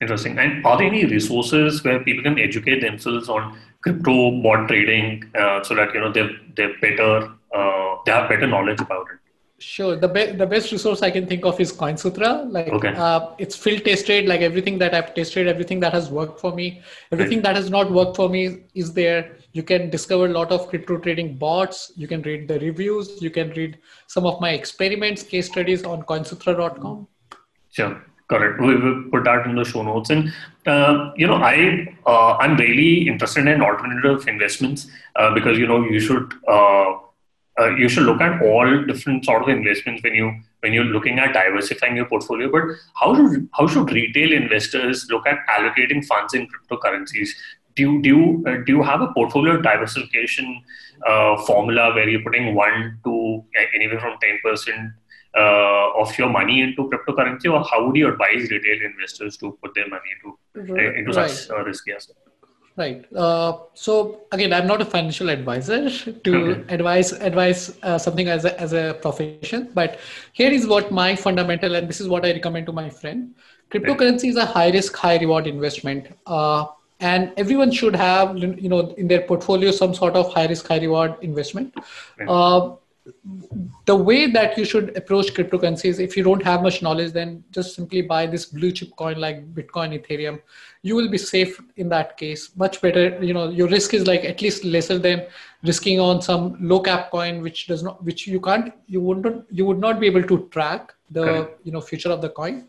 Interesting. 0.00 0.38
And 0.38 0.64
are 0.64 0.78
there 0.78 0.86
any 0.86 1.04
resources 1.04 1.82
where 1.82 2.00
people 2.00 2.22
can 2.22 2.38
educate 2.38 2.80
themselves 2.80 3.28
on 3.28 3.58
crypto 3.80 4.40
bot 4.42 4.68
trading 4.68 5.30
uh, 5.38 5.62
so 5.62 5.74
that 5.74 5.92
you 5.92 6.00
know 6.00 6.12
they're 6.12 6.30
they're 6.54 6.78
better, 6.80 7.32
uh, 7.54 7.96
they 8.06 8.12
have 8.12 8.28
better 8.28 8.46
knowledge 8.46 8.80
about 8.80 9.06
it? 9.12 9.18
Sure. 9.60 9.96
The 9.96 10.06
be- 10.06 10.32
the 10.32 10.46
best 10.46 10.70
resource 10.70 11.02
I 11.02 11.10
can 11.10 11.26
think 11.26 11.44
of 11.44 11.58
is 11.58 11.72
CoinSutra. 11.72 12.50
Like 12.52 12.68
okay. 12.68 12.94
uh, 12.94 13.30
it's 13.38 13.56
field 13.56 13.84
tested. 13.84 14.26
Like 14.26 14.40
everything 14.40 14.78
that 14.78 14.94
I've 14.94 15.14
tested, 15.14 15.48
everything 15.48 15.80
that 15.80 15.92
has 15.92 16.10
worked 16.10 16.38
for 16.38 16.54
me, 16.54 16.80
everything 17.10 17.38
right. 17.38 17.44
that 17.44 17.56
has 17.56 17.68
not 17.68 17.90
worked 17.90 18.14
for 18.14 18.28
me 18.28 18.60
is 18.74 18.92
there. 18.92 19.36
You 19.52 19.64
can 19.64 19.90
discover 19.90 20.26
a 20.26 20.28
lot 20.28 20.52
of 20.52 20.68
crypto 20.68 20.98
trading 20.98 21.38
bots. 21.38 21.90
You 21.96 22.06
can 22.06 22.22
read 22.22 22.46
the 22.46 22.60
reviews. 22.60 23.20
You 23.20 23.30
can 23.30 23.50
read 23.50 23.78
some 24.06 24.26
of 24.26 24.40
my 24.40 24.50
experiments, 24.50 25.24
case 25.24 25.48
studies 25.48 25.82
on 25.82 26.04
CoinSutra.com. 26.04 27.08
Sure. 27.70 28.00
Correct. 28.28 28.60
We 28.60 28.76
will 28.76 29.04
put 29.10 29.24
that 29.24 29.46
in 29.46 29.56
the 29.56 29.64
show 29.64 29.82
notes. 29.82 30.10
And 30.10 30.32
uh, 30.66 31.12
you 31.16 31.26
know, 31.26 31.36
I 31.36 31.96
uh, 32.06 32.36
I'm 32.36 32.56
really 32.58 33.08
interested 33.08 33.46
in 33.48 33.62
alternative 33.62 34.28
investments 34.28 34.86
uh, 35.16 35.32
because 35.32 35.56
you 35.56 35.66
know 35.66 35.82
you 35.82 35.98
should 35.98 36.34
uh, 36.46 36.92
uh, 37.58 37.70
you 37.78 37.88
should 37.88 38.02
look 38.02 38.20
at 38.20 38.42
all 38.42 38.84
different 38.84 39.24
sort 39.24 39.42
of 39.42 39.48
investments 39.48 40.02
when 40.02 40.14
you 40.14 40.30
when 40.60 40.74
you're 40.74 40.84
looking 40.84 41.18
at 41.18 41.32
diversifying 41.32 41.96
your 41.96 42.04
portfolio. 42.04 42.50
But 42.52 42.64
how 43.00 43.14
should 43.16 43.48
how 43.54 43.66
should 43.66 43.90
retail 43.92 44.32
investors 44.32 45.06
look 45.08 45.26
at 45.26 45.38
allocating 45.48 46.04
funds 46.04 46.34
in 46.34 46.48
cryptocurrencies? 46.48 47.30
Do 47.76 47.82
you 47.82 48.02
do 48.02 48.08
you, 48.10 48.44
uh, 48.46 48.56
do 48.66 48.72
you 48.72 48.82
have 48.82 49.00
a 49.00 49.10
portfolio 49.14 49.58
diversification 49.62 50.62
formula 51.46 51.94
where 51.94 52.06
you're 52.06 52.22
putting 52.22 52.54
one 52.54 52.98
to 53.04 53.42
anywhere 53.74 54.00
from 54.00 54.18
ten 54.20 54.38
percent 54.44 54.90
of 55.34 56.16
your 56.18 56.28
money 56.28 56.62
into 56.62 56.90
cryptocurrency, 56.90 57.52
or 57.52 57.62
how 57.64 57.86
would 57.86 57.96
you 57.96 58.08
advise 58.08 58.50
retail 58.50 58.86
investors 58.86 59.36
to 59.36 59.58
put 59.62 59.74
their 59.74 59.88
money 59.88 60.10
into 60.16 60.38
uh, 60.72 60.92
into 60.94 61.12
right. 61.12 61.30
such 61.30 61.66
risky 61.66 61.92
assets? 61.92 62.18
Right. 62.78 63.04
Uh, 63.12 63.58
so 63.74 64.20
again, 64.30 64.52
I'm 64.52 64.68
not 64.68 64.80
a 64.80 64.84
financial 64.84 65.30
advisor 65.30 65.90
to 66.24 66.36
okay. 66.36 66.74
advise 66.74 67.10
advise 67.12 67.76
uh, 67.82 67.98
something 67.98 68.28
as 68.28 68.44
a, 68.44 68.58
as 68.60 68.72
a 68.72 68.96
profession, 69.02 69.70
but 69.74 69.98
here 70.32 70.50
is 70.50 70.66
what 70.66 70.92
my 70.92 71.16
fundamental 71.16 71.74
and 71.74 71.88
this 71.88 72.00
is 72.00 72.08
what 72.08 72.24
I 72.24 72.30
recommend 72.30 72.66
to 72.66 72.72
my 72.72 72.88
friend. 72.88 73.34
Cryptocurrency 73.72 74.28
is 74.28 74.36
a 74.36 74.46
high 74.46 74.70
risk, 74.70 74.96
high 74.96 75.18
reward 75.18 75.48
investment, 75.48 76.06
uh, 76.26 76.66
and 77.00 77.32
everyone 77.36 77.72
should 77.72 77.96
have 77.96 78.38
you 78.38 78.68
know 78.68 78.94
in 78.96 79.08
their 79.08 79.22
portfolio 79.22 79.72
some 79.72 79.92
sort 79.92 80.14
of 80.14 80.32
high 80.32 80.46
risk, 80.46 80.68
high 80.68 80.78
reward 80.78 81.16
investment. 81.20 81.74
The 83.86 83.96
way 83.96 84.30
that 84.30 84.58
you 84.58 84.64
should 84.64 84.96
approach 84.96 85.32
cryptocurrencies, 85.34 86.00
if 86.00 86.16
you 86.16 86.22
don't 86.22 86.42
have 86.42 86.62
much 86.62 86.82
knowledge, 86.82 87.12
then 87.12 87.44
just 87.50 87.74
simply 87.74 88.02
buy 88.02 88.26
this 88.26 88.46
blue 88.46 88.72
chip 88.72 88.94
coin 88.96 89.18
like 89.18 89.54
Bitcoin, 89.54 89.98
Ethereum. 89.98 90.40
You 90.82 90.94
will 90.94 91.08
be 91.08 91.18
safe 91.18 91.60
in 91.76 91.88
that 91.88 92.16
case. 92.16 92.50
Much 92.56 92.80
better. 92.80 93.22
You 93.22 93.34
know, 93.34 93.48
your 93.48 93.68
risk 93.68 93.94
is 93.94 94.06
like 94.06 94.24
at 94.24 94.42
least 94.42 94.64
lesser 94.64 94.98
than 94.98 95.26
risking 95.62 95.98
on 96.00 96.22
some 96.22 96.56
low 96.60 96.80
cap 96.80 97.10
coin, 97.10 97.42
which 97.42 97.66
does 97.66 97.82
not, 97.82 98.02
which 98.04 98.26
you 98.26 98.40
can't, 98.40 98.72
you 98.86 99.00
wouldn't, 99.00 99.46
you 99.50 99.64
would 99.64 99.78
not 99.78 99.98
be 100.00 100.06
able 100.06 100.22
to 100.22 100.48
track 100.50 100.94
the 101.10 101.50
you 101.64 101.72
know 101.72 101.80
future 101.80 102.10
of 102.10 102.20
the 102.20 102.28
coin. 102.28 102.68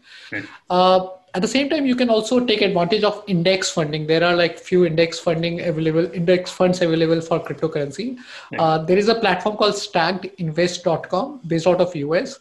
Uh, 0.69 1.07
at 1.33 1.41
the 1.41 1.47
same 1.47 1.69
time 1.69 1.85
you 1.85 1.95
can 1.95 2.09
also 2.09 2.39
take 2.45 2.61
advantage 2.61 3.03
of 3.03 3.23
index 3.27 3.69
funding. 3.69 4.07
There 4.07 4.23
are 4.23 4.35
like 4.35 4.57
few 4.57 4.85
index 4.85 5.19
funding 5.19 5.61
available 5.61 6.11
index 6.13 6.51
funds 6.51 6.81
available 6.81 7.21
for 7.21 7.39
cryptocurrency. 7.39 8.17
Yeah. 8.51 8.61
uh, 8.61 8.77
there 8.79 8.97
is 8.97 9.09
a 9.09 9.15
platform 9.15 9.57
called 9.57 9.75
stackedinvest.com 9.75 11.41
based 11.47 11.67
out 11.67 11.81
of 11.81 11.95
us 11.95 12.39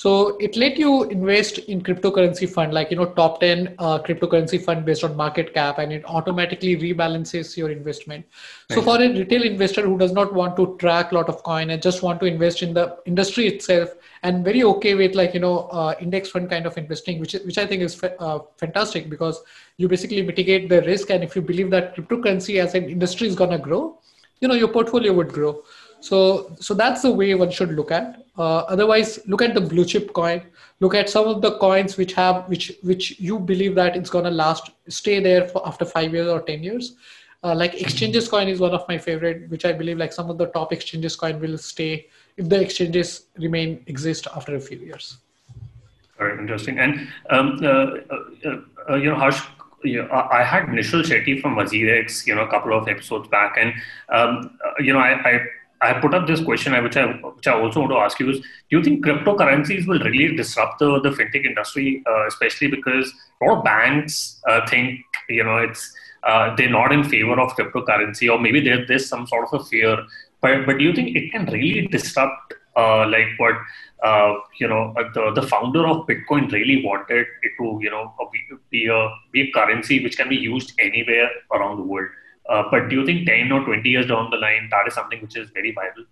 so 0.00 0.10
it 0.38 0.56
let 0.56 0.78
you 0.78 1.02
invest 1.14 1.58
in 1.72 1.82
cryptocurrency 1.82 2.48
fund 2.48 2.72
like 2.72 2.90
you 2.90 2.96
know 2.96 3.06
top 3.16 3.40
10 3.40 3.74
uh, 3.78 3.98
cryptocurrency 3.98 4.58
fund 4.66 4.86
based 4.86 5.04
on 5.04 5.14
market 5.14 5.52
cap 5.52 5.78
and 5.78 5.92
it 5.92 6.02
automatically 6.06 6.74
rebalances 6.76 7.54
your 7.54 7.70
investment. 7.70 8.24
So 8.70 8.80
for 8.80 8.96
a 8.96 9.08
retail 9.08 9.42
investor 9.42 9.82
who 9.82 9.98
does 9.98 10.12
not 10.12 10.32
want 10.32 10.56
to 10.56 10.76
track 10.78 11.12
a 11.12 11.16
lot 11.16 11.28
of 11.28 11.42
coin 11.42 11.68
and 11.68 11.82
just 11.82 12.02
want 12.02 12.18
to 12.20 12.26
invest 12.26 12.62
in 12.62 12.72
the 12.72 12.96
industry 13.04 13.46
itself 13.46 13.90
and 14.22 14.42
very 14.42 14.62
okay 14.62 14.94
with 14.94 15.14
like 15.14 15.34
you 15.34 15.40
know 15.40 15.68
uh, 15.80 15.94
index 16.00 16.30
fund 16.30 16.48
kind 16.48 16.64
of 16.64 16.78
investing 16.78 17.20
which 17.20 17.34
which 17.44 17.58
i 17.58 17.66
think 17.66 17.82
is 17.82 18.02
uh, 18.04 18.38
fantastic 18.56 19.10
because 19.10 19.42
you 19.76 19.88
basically 19.88 20.22
mitigate 20.22 20.68
the 20.70 20.80
risk 20.82 21.10
and 21.10 21.22
if 21.22 21.36
you 21.36 21.42
believe 21.42 21.70
that 21.70 21.94
cryptocurrency 21.96 22.58
as 22.64 22.74
an 22.74 22.88
industry 22.88 23.28
is 23.28 23.34
going 23.34 23.50
to 23.50 23.58
grow 23.58 23.98
you 24.40 24.48
know 24.48 24.54
your 24.54 24.68
portfolio 24.68 25.12
would 25.12 25.32
grow 25.32 25.62
so 26.00 26.56
so 26.60 26.74
that's 26.74 27.02
the 27.02 27.10
way 27.10 27.34
one 27.34 27.50
should 27.50 27.72
look 27.72 27.90
at 27.90 28.24
uh, 28.38 28.58
otherwise 28.74 29.18
look 29.26 29.42
at 29.42 29.54
the 29.54 29.60
blue 29.60 29.84
chip 29.84 30.12
coin 30.12 30.42
look 30.80 30.94
at 30.94 31.08
some 31.08 31.26
of 31.26 31.42
the 31.42 31.56
coins 31.58 31.96
which 31.96 32.12
have 32.12 32.48
which 32.48 32.72
which 32.82 33.18
you 33.18 33.38
believe 33.38 33.74
that 33.74 33.96
it's 33.96 34.10
going 34.10 34.24
to 34.24 34.30
last 34.30 34.70
stay 34.88 35.20
there 35.20 35.46
for 35.48 35.66
after 35.66 35.84
5 35.84 36.14
years 36.14 36.28
or 36.28 36.40
10 36.40 36.62
years 36.62 36.94
uh, 37.42 37.54
like 37.54 37.80
exchanges 37.80 38.28
coin 38.28 38.48
is 38.48 38.60
one 38.60 38.72
of 38.72 38.86
my 38.88 38.98
favorite 38.98 39.48
which 39.50 39.64
i 39.64 39.72
believe 39.72 39.98
like 39.98 40.12
some 40.12 40.30
of 40.30 40.38
the 40.38 40.46
top 40.46 40.72
exchanges 40.72 41.16
coin 41.16 41.38
will 41.40 41.58
stay 41.58 42.06
if 42.40 42.48
the 42.48 42.60
exchanges 42.60 43.26
remain 43.38 43.82
exist 43.86 44.26
after 44.34 44.56
a 44.56 44.60
few 44.60 44.78
years. 44.78 45.18
Very 46.18 46.38
interesting. 46.38 46.78
And 46.78 47.08
um, 47.30 47.58
uh, 47.62 47.68
uh, 47.68 48.56
uh, 48.90 48.96
you 48.96 49.10
know, 49.10 49.16
Harsh, 49.16 49.40
you 49.84 50.02
know, 50.02 50.10
I 50.10 50.42
had 50.42 50.64
Nischal 50.66 51.02
Shetty 51.02 51.40
from 51.40 51.54
WazirX, 51.56 52.26
you 52.26 52.34
know, 52.34 52.42
a 52.42 52.50
couple 52.50 52.76
of 52.76 52.88
episodes 52.88 53.28
back, 53.28 53.56
and 53.58 53.72
um, 54.10 54.58
uh, 54.64 54.72
you 54.78 54.92
know, 54.92 54.98
I, 54.98 55.12
I 55.30 55.40
I 55.82 55.94
put 55.94 56.14
up 56.14 56.26
this 56.26 56.42
question, 56.42 56.72
which 56.82 56.96
I 56.96 57.06
which 57.06 57.46
I 57.46 57.58
also 57.58 57.80
want 57.80 57.92
to 57.92 57.98
ask 57.98 58.20
you 58.20 58.30
is: 58.30 58.40
Do 58.40 58.78
you 58.78 58.82
think 58.84 59.04
cryptocurrencies 59.04 59.86
will 59.86 60.00
really 60.00 60.36
disrupt 60.36 60.78
the, 60.78 61.00
the 61.00 61.10
fintech 61.10 61.44
industry, 61.44 62.02
uh, 62.06 62.26
especially 62.26 62.68
because 62.68 63.12
a 63.40 63.46
lot 63.46 63.58
of 63.58 63.64
banks 63.64 64.40
uh, 64.48 64.66
think 64.66 65.00
you 65.28 65.42
know 65.42 65.56
it's 65.58 65.92
uh, 66.24 66.54
they're 66.56 66.70
not 66.70 66.92
in 66.92 67.02
favor 67.04 67.40
of 67.40 67.56
cryptocurrency, 67.56 68.30
or 68.30 68.38
maybe 68.38 68.60
there, 68.60 68.84
there's 68.86 69.08
some 69.08 69.26
sort 69.26 69.48
of 69.50 69.60
a 69.60 69.64
fear 69.64 70.04
but 70.40 70.66
but 70.66 70.78
do 70.78 70.84
you 70.84 70.94
think 70.94 71.16
it 71.16 71.30
can 71.32 71.46
really 71.46 71.86
disrupt 71.86 72.54
uh, 72.76 73.06
like 73.08 73.28
what 73.38 73.54
uh, 74.02 74.34
you 74.58 74.68
know 74.68 74.94
uh, 74.96 75.04
the 75.14 75.32
the 75.40 75.46
founder 75.46 75.86
of 75.86 76.06
Bitcoin 76.06 76.50
really 76.52 76.82
wanted 76.84 77.26
it 77.42 77.52
to 77.58 77.78
you 77.82 77.90
know 77.90 78.14
be 78.70 78.86
a 78.86 79.08
be 79.32 79.42
a 79.42 79.52
currency 79.52 80.02
which 80.02 80.16
can 80.16 80.28
be 80.28 80.36
used 80.36 80.72
anywhere 80.78 81.30
around 81.52 81.76
the 81.76 81.82
world. 81.82 82.08
Uh, 82.48 82.64
but 82.70 82.88
do 82.88 82.96
you 82.96 83.06
think 83.06 83.26
10 83.26 83.52
or 83.52 83.64
20 83.64 83.88
years 83.88 84.06
down 84.06 84.30
the 84.30 84.36
line 84.36 84.68
that 84.70 84.86
is 84.86 84.94
something 84.94 85.20
which 85.20 85.36
is 85.36 85.50
very 85.50 85.72
viable? 85.72 86.04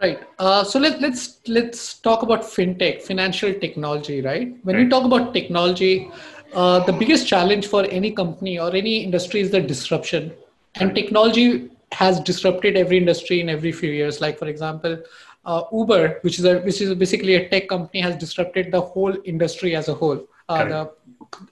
Right. 0.00 0.20
Uh, 0.38 0.64
so 0.64 0.78
let, 0.78 1.00
let's 1.02 1.40
let's 1.46 1.98
talk 1.98 2.22
about 2.22 2.40
fintech, 2.40 3.02
financial 3.02 3.52
technology. 3.52 4.22
Right. 4.22 4.56
When 4.62 4.76
right. 4.76 4.84
we 4.84 4.88
talk 4.88 5.04
about 5.04 5.34
technology, 5.34 6.10
uh, 6.54 6.80
the 6.84 6.92
biggest 6.92 7.28
challenge 7.28 7.66
for 7.66 7.84
any 7.84 8.10
company 8.10 8.58
or 8.58 8.74
any 8.74 9.04
industry 9.04 9.40
is 9.40 9.50
the 9.50 9.60
disruption, 9.60 10.32
and 10.76 10.94
technology 10.94 11.68
has 11.92 12.18
disrupted 12.20 12.78
every 12.78 12.96
industry 12.96 13.42
in 13.42 13.50
every 13.50 13.72
few 13.72 13.90
years. 13.90 14.22
Like 14.22 14.38
for 14.38 14.46
example, 14.46 15.02
uh, 15.44 15.64
Uber, 15.70 16.20
which 16.22 16.38
is 16.38 16.46
a 16.46 16.60
which 16.60 16.80
is 16.80 16.94
basically 16.94 17.34
a 17.34 17.50
tech 17.50 17.68
company, 17.68 18.00
has 18.00 18.16
disrupted 18.16 18.72
the 18.72 18.80
whole 18.80 19.14
industry 19.26 19.76
as 19.76 19.88
a 19.88 19.94
whole. 19.94 20.26
Uh, 20.48 20.64
the, 20.64 20.90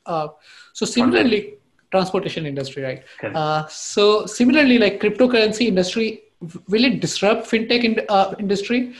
uh, 0.07 0.29
so 0.73 0.87
similarly, 0.87 1.58
transportation 1.91 2.47
industry, 2.47 2.83
right? 2.83 3.03
Uh, 3.35 3.67
so 3.69 4.27
similarly, 4.27 4.79
like 4.79 5.01
cryptocurrency 5.01 5.67
industry, 5.67 6.23
will 6.69 6.85
it 6.85 7.01
disrupt 7.01 7.51
fintech 7.51 7.85
in, 7.85 8.01
uh, 8.09 8.35
industry? 8.39 8.95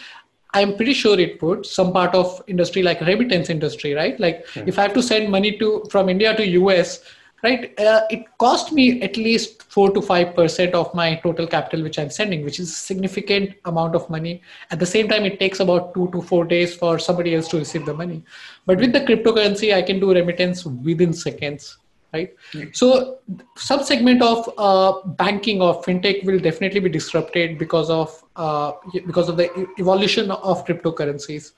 I'm 0.55 0.77
pretty 0.77 0.95
sure 0.95 1.19
it 1.21 1.43
would. 1.43 1.67
Some 1.67 1.93
part 1.93 2.15
of 2.15 2.43
industry 2.47 2.83
like 2.83 3.01
remittance 3.03 3.51
industry, 3.51 3.93
right? 3.93 4.19
Like 4.19 4.47
if 4.67 4.79
I 4.79 4.83
have 4.83 4.95
to 4.95 5.03
send 5.03 5.31
money 5.31 5.59
to 5.59 5.85
from 5.91 6.09
India 6.09 6.35
to 6.35 6.47
US, 6.47 7.01
right 7.43 7.79
uh, 7.79 8.03
it 8.11 8.25
cost 8.39 8.73
me 8.73 9.01
at 9.03 9.17
least 9.17 9.63
4 9.63 9.93
to 9.95 10.01
5% 10.01 10.73
of 10.73 10.93
my 10.95 11.15
total 11.17 11.47
capital 11.47 11.83
which 11.83 11.99
i'm 11.99 12.11
sending 12.11 12.45
which 12.45 12.59
is 12.59 12.71
a 12.71 12.75
significant 12.75 13.55
amount 13.65 13.95
of 13.95 14.09
money 14.11 14.43
at 14.71 14.79
the 14.79 14.87
same 14.87 15.09
time 15.09 15.25
it 15.25 15.39
takes 15.39 15.61
about 15.61 15.95
2 15.95 16.11
to 16.13 16.23
4 16.23 16.45
days 16.45 16.75
for 16.75 16.99
somebody 16.99 17.35
else 17.35 17.49
to 17.49 17.59
receive 17.59 17.87
the 17.87 17.95
money 17.95 18.23
but 18.67 18.79
with 18.79 18.93
the 18.93 19.01
cryptocurrency 19.01 19.73
i 19.75 19.83
can 19.83 20.01
do 20.01 20.13
remittance 20.13 20.65
within 20.65 21.13
seconds 21.13 21.79
right? 22.13 22.35
So 22.73 23.19
some 23.57 23.83
segment 23.85 24.23
of 24.23 24.49
uh, 24.57 25.07
banking 25.07 25.61
or 25.61 25.83
fintech 25.83 26.25
will 26.25 26.39
definitely 26.39 26.81
be 26.81 26.89
disrupted 26.89 27.59
because 27.59 27.91
of 27.91 28.25
uh, 28.37 28.73
because 29.07 29.29
of 29.29 29.37
the 29.37 29.69
evolution 29.79 30.31
of 30.31 30.65
cryptocurrencies. 30.65 31.53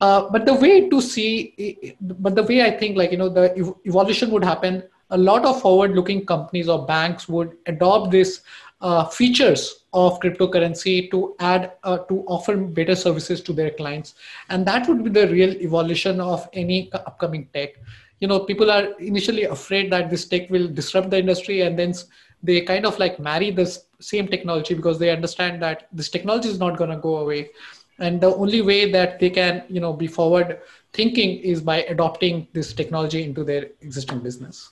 Uh, 0.00 0.28
but 0.30 0.46
the 0.46 0.54
way 0.54 0.88
to 0.88 1.00
see 1.00 1.96
but 2.00 2.34
the 2.34 2.42
way 2.42 2.62
i 2.62 2.70
think 2.70 2.96
like 2.96 3.10
you 3.10 3.18
know 3.18 3.28
the 3.28 3.74
evolution 3.86 4.30
would 4.30 4.44
happen 4.44 4.82
a 5.10 5.16
lot 5.16 5.44
of 5.44 5.60
forward 5.60 5.92
looking 5.92 6.26
companies 6.26 6.68
or 6.68 6.84
banks 6.86 7.28
would 7.28 7.56
adopt 7.66 8.10
these 8.10 8.42
uh, 8.80 9.04
features 9.04 9.84
of 9.92 10.20
cryptocurrency 10.20 11.10
to 11.10 11.34
add 11.40 11.72
uh, 11.84 11.98
to 11.98 12.22
offer 12.26 12.56
better 12.56 12.94
services 12.94 13.40
to 13.40 13.52
their 13.52 13.70
clients. 13.70 14.14
And 14.50 14.66
that 14.66 14.86
would 14.88 15.02
be 15.02 15.10
the 15.10 15.28
real 15.28 15.50
evolution 15.62 16.20
of 16.20 16.48
any 16.52 16.90
upcoming 16.92 17.48
tech 17.54 17.70
you 18.20 18.28
know 18.28 18.40
people 18.40 18.70
are 18.70 18.92
initially 18.98 19.44
afraid 19.44 19.90
that 19.92 20.10
this 20.10 20.26
tech 20.26 20.48
will 20.50 20.68
disrupt 20.68 21.10
the 21.10 21.18
industry 21.18 21.62
and 21.62 21.78
then 21.78 21.94
they 22.42 22.60
kind 22.60 22.86
of 22.86 22.98
like 22.98 23.18
marry 23.18 23.50
this 23.50 23.86
same 24.00 24.28
technology 24.28 24.74
because 24.74 24.98
they 24.98 25.10
understand 25.10 25.62
that 25.62 25.88
this 25.92 26.08
technology 26.08 26.48
is 26.48 26.58
not 26.58 26.76
going 26.76 26.90
to 26.90 26.96
go 26.96 27.16
away 27.18 27.50
and 27.98 28.20
the 28.20 28.34
only 28.34 28.62
way 28.62 28.90
that 28.90 29.18
they 29.18 29.30
can 29.30 29.62
you 29.68 29.80
know 29.80 29.92
be 29.92 30.06
forward 30.06 30.60
thinking 30.92 31.38
is 31.38 31.60
by 31.60 31.82
adopting 31.84 32.46
this 32.52 32.72
technology 32.72 33.22
into 33.22 33.44
their 33.44 33.66
existing 33.80 34.20
business 34.20 34.70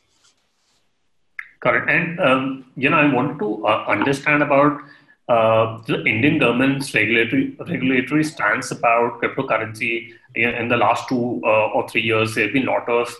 Correct. 1.64 1.88
And, 1.88 2.20
um, 2.20 2.66
you 2.76 2.90
know, 2.90 2.98
I 2.98 3.10
want 3.10 3.38
to 3.38 3.66
uh, 3.66 3.86
understand 3.88 4.42
about 4.42 4.82
uh, 5.28 5.80
the 5.86 6.04
Indian 6.04 6.38
government's 6.38 6.92
regulatory 6.94 7.56
regulatory 7.58 8.24
stance 8.24 8.70
about 8.70 9.22
cryptocurrency 9.22 10.12
in, 10.34 10.50
in 10.50 10.68
the 10.68 10.76
last 10.76 11.08
two 11.08 11.40
uh, 11.44 11.68
or 11.68 11.88
three 11.88 12.02
years. 12.02 12.34
There 12.34 12.44
have 12.44 12.52
been 12.52 12.68
a 12.68 12.70
lot 12.70 12.88
of, 12.88 13.14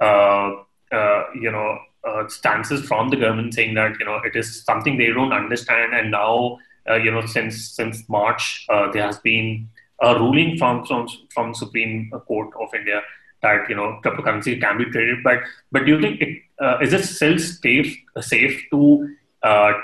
uh, 0.00 0.94
uh, 0.94 1.24
you 1.34 1.50
know, 1.50 1.78
uh, 2.04 2.28
stances 2.28 2.86
from 2.86 3.08
the 3.08 3.16
government 3.16 3.54
saying 3.54 3.74
that, 3.74 3.98
you 3.98 4.04
know, 4.04 4.20
it 4.24 4.36
is 4.36 4.62
something 4.62 4.98
they 4.98 5.06
don't 5.06 5.32
understand. 5.32 5.94
And 5.94 6.10
now, 6.10 6.58
you 7.02 7.10
know, 7.10 7.24
since 7.24 7.70
since 7.70 8.06
March, 8.08 8.66
there 8.92 9.02
has 9.02 9.18
been 9.18 9.68
a 10.00 10.14
ruling 10.18 10.58
from, 10.58 10.84
from, 10.86 11.08
from 11.30 11.54
Supreme 11.54 12.10
Court 12.26 12.50
of 12.60 12.74
India 12.74 13.02
that 13.42 13.68
you 13.68 13.76
know 13.76 14.00
cryptocurrency 14.02 14.60
can 14.60 14.78
be 14.78 14.84
traded. 14.86 15.22
But 15.22 15.40
but 15.70 15.84
do 15.84 15.92
you 15.92 16.00
think 16.00 16.20
it 16.20 16.42
is 16.82 16.92
it 16.92 17.04
still 17.04 17.38
safe 17.38 17.96
safe 18.20 18.64
to 18.70 19.14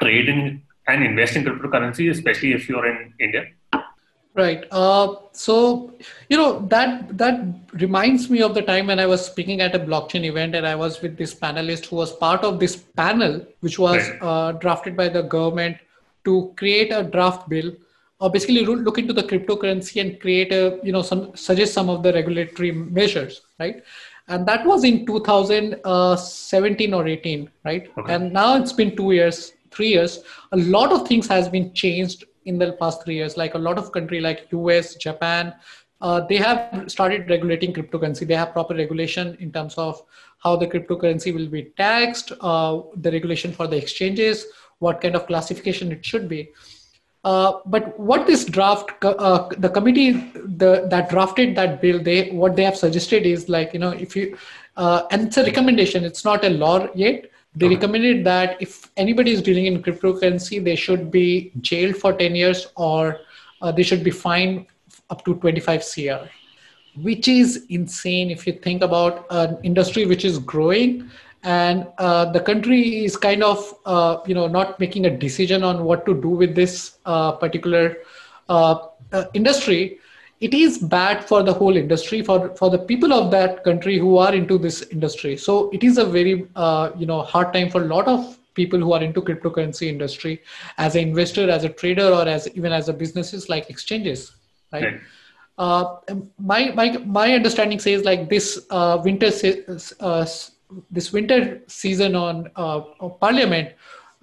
trade 0.00 0.28
in 0.28 0.63
and 0.86 1.02
invest 1.02 1.36
in 1.36 1.44
cryptocurrency, 1.44 2.10
especially 2.10 2.52
if 2.52 2.68
you're 2.68 2.86
in 2.86 3.12
India? 3.18 3.46
Right. 4.34 4.64
Uh, 4.72 5.14
so 5.30 5.94
you 6.28 6.36
know 6.36 6.66
that 6.66 7.16
that 7.16 7.40
reminds 7.72 8.28
me 8.28 8.42
of 8.42 8.54
the 8.54 8.62
time 8.62 8.88
when 8.88 8.98
I 8.98 9.06
was 9.06 9.24
speaking 9.24 9.60
at 9.60 9.76
a 9.76 9.78
blockchain 9.78 10.24
event, 10.24 10.56
and 10.56 10.66
I 10.66 10.74
was 10.74 11.00
with 11.00 11.16
this 11.16 11.34
panelist 11.34 11.86
who 11.86 11.96
was 11.96 12.12
part 12.12 12.42
of 12.42 12.58
this 12.58 12.76
panel, 12.76 13.46
which 13.60 13.78
was 13.78 14.08
right. 14.08 14.18
Uh, 14.20 14.52
drafted 14.52 14.96
by 14.96 15.08
the 15.08 15.22
government 15.22 15.76
to 16.24 16.52
create 16.56 16.90
a 16.90 17.04
draft 17.04 17.48
bill 17.48 17.72
or 18.20 18.30
basically 18.30 18.64
look 18.64 18.98
into 18.98 19.12
the 19.12 19.22
cryptocurrency 19.22 20.00
and 20.00 20.20
create 20.20 20.52
a 20.52 20.80
you 20.82 20.92
know 20.92 21.02
some 21.02 21.34
suggest 21.36 21.74
some 21.74 21.88
of 21.88 22.02
the 22.02 22.12
regulatory 22.12 22.72
measures 22.72 23.42
right 23.60 23.82
and 24.28 24.46
that 24.46 24.64
was 24.66 24.84
in 24.84 25.04
2017 25.06 26.94
or 26.94 27.06
18 27.06 27.50
right 27.64 27.90
okay. 27.98 28.14
and 28.14 28.32
now 28.32 28.56
it's 28.56 28.72
been 28.72 28.96
two 28.96 29.12
years 29.12 29.52
three 29.74 29.88
years 29.88 30.20
a 30.52 30.56
lot 30.56 30.92
of 30.92 31.06
things 31.08 31.26
has 31.26 31.48
been 31.48 31.72
changed 31.74 32.24
in 32.44 32.58
the 32.58 32.72
past 32.80 33.04
three 33.04 33.16
years 33.16 33.36
like 33.36 33.54
a 33.54 33.58
lot 33.58 33.78
of 33.78 33.92
country 33.92 34.20
like 34.20 34.48
us 34.52 34.94
japan 34.96 35.54
uh, 36.00 36.20
they 36.28 36.36
have 36.36 36.84
started 36.88 37.30
regulating 37.30 37.72
cryptocurrency 37.72 38.26
they 38.26 38.34
have 38.34 38.52
proper 38.52 38.74
regulation 38.74 39.36
in 39.40 39.52
terms 39.52 39.74
of 39.78 40.02
how 40.38 40.54
the 40.56 40.66
cryptocurrency 40.66 41.34
will 41.34 41.48
be 41.48 41.64
taxed 41.76 42.32
uh, 42.40 42.80
the 42.96 43.10
regulation 43.10 43.52
for 43.52 43.66
the 43.66 43.76
exchanges 43.76 44.46
what 44.78 45.00
kind 45.00 45.14
of 45.16 45.26
classification 45.26 45.92
it 45.92 46.04
should 46.04 46.28
be 46.28 46.42
Uh, 47.24 47.60
but 47.64 47.98
what 47.98 48.26
this 48.26 48.44
draft, 48.44 48.90
uh, 49.02 49.48
the 49.56 49.68
committee 49.68 50.10
the, 50.62 50.86
that 50.90 51.08
drafted 51.08 51.56
that 51.56 51.80
bill, 51.80 51.98
they 52.08 52.28
what 52.30 52.54
they 52.56 52.64
have 52.64 52.76
suggested 52.76 53.24
is 53.24 53.48
like 53.48 53.72
you 53.72 53.80
know 53.84 53.92
if 54.06 54.14
you, 54.14 54.36
uh, 54.76 55.06
and 55.10 55.28
it's 55.28 55.38
a 55.38 55.44
recommendation. 55.44 56.04
It's 56.04 56.24
not 56.24 56.44
a 56.44 56.50
law 56.50 56.86
yet. 56.94 57.30
They 57.56 57.66
okay. 57.66 57.76
recommended 57.76 58.24
that 58.24 58.60
if 58.60 58.90
anybody 58.96 59.30
is 59.30 59.40
dealing 59.40 59.66
in 59.66 59.82
cryptocurrency, 59.82 60.62
they 60.62 60.76
should 60.76 61.10
be 61.10 61.52
jailed 61.60 61.96
for 61.96 62.12
ten 62.12 62.34
years 62.34 62.66
or 62.76 63.20
uh, 63.62 63.70
they 63.72 63.82
should 63.82 64.02
be 64.02 64.10
fined 64.10 64.66
up 65.10 65.24
to 65.24 65.34
25 65.36 65.84
cr, 65.94 66.28
which 67.00 67.28
is 67.28 67.66
insane 67.68 68.30
if 68.30 68.46
you 68.46 68.54
think 68.54 68.82
about 68.82 69.26
an 69.30 69.58
industry 69.62 70.06
which 70.06 70.24
is 70.24 70.38
growing 70.38 71.10
and 71.44 71.86
uh, 71.98 72.24
the 72.32 72.40
country 72.40 73.04
is 73.04 73.16
kind 73.16 73.42
of 73.42 73.74
uh, 73.84 74.18
you 74.26 74.34
know 74.34 74.46
not 74.46 74.80
making 74.80 75.06
a 75.06 75.16
decision 75.16 75.62
on 75.62 75.84
what 75.84 76.04
to 76.06 76.14
do 76.20 76.28
with 76.28 76.54
this 76.54 76.98
uh, 77.04 77.32
particular 77.32 77.98
uh, 78.48 78.78
uh, 79.12 79.24
industry 79.34 79.98
it 80.46 80.54
is 80.54 80.78
bad 80.78 81.24
for 81.30 81.42
the 81.48 81.52
whole 81.60 81.76
industry 81.80 82.20
for 82.28 82.38
for 82.60 82.70
the 82.70 82.78
people 82.90 83.12
of 83.18 83.30
that 83.34 83.62
country 83.64 83.98
who 83.98 84.16
are 84.24 84.34
into 84.34 84.58
this 84.66 84.80
industry 84.96 85.36
so 85.36 85.58
it 85.78 85.84
is 85.88 85.98
a 85.98 86.04
very 86.16 86.34
uh, 86.56 86.90
you 86.96 87.06
know 87.10 87.20
hard 87.34 87.52
time 87.52 87.70
for 87.74 87.82
a 87.82 87.90
lot 87.96 88.08
of 88.14 88.38
people 88.54 88.78
who 88.78 88.92
are 88.96 89.02
into 89.02 89.20
cryptocurrency 89.28 89.88
industry 89.88 90.34
as 90.78 90.96
an 90.96 91.02
investor 91.08 91.50
as 91.50 91.64
a 91.64 91.72
trader 91.82 92.08
or 92.18 92.26
as 92.36 92.48
even 92.54 92.72
as 92.72 92.88
a 92.88 92.92
businesses 92.92 93.48
like 93.48 93.70
exchanges 93.70 94.32
right, 94.72 94.84
right. 94.84 95.00
Uh, 95.56 95.96
my 96.38 96.72
my 96.72 96.88
my 97.18 97.32
understanding 97.32 97.78
says 97.78 98.04
like 98.04 98.28
this 98.28 98.66
uh, 98.70 99.00
winter 99.04 99.30
uh, 100.00 100.26
this 100.90 101.12
winter 101.12 101.60
season 101.68 102.16
on 102.16 102.50
uh, 102.56 102.80
Parliament, 103.20 103.72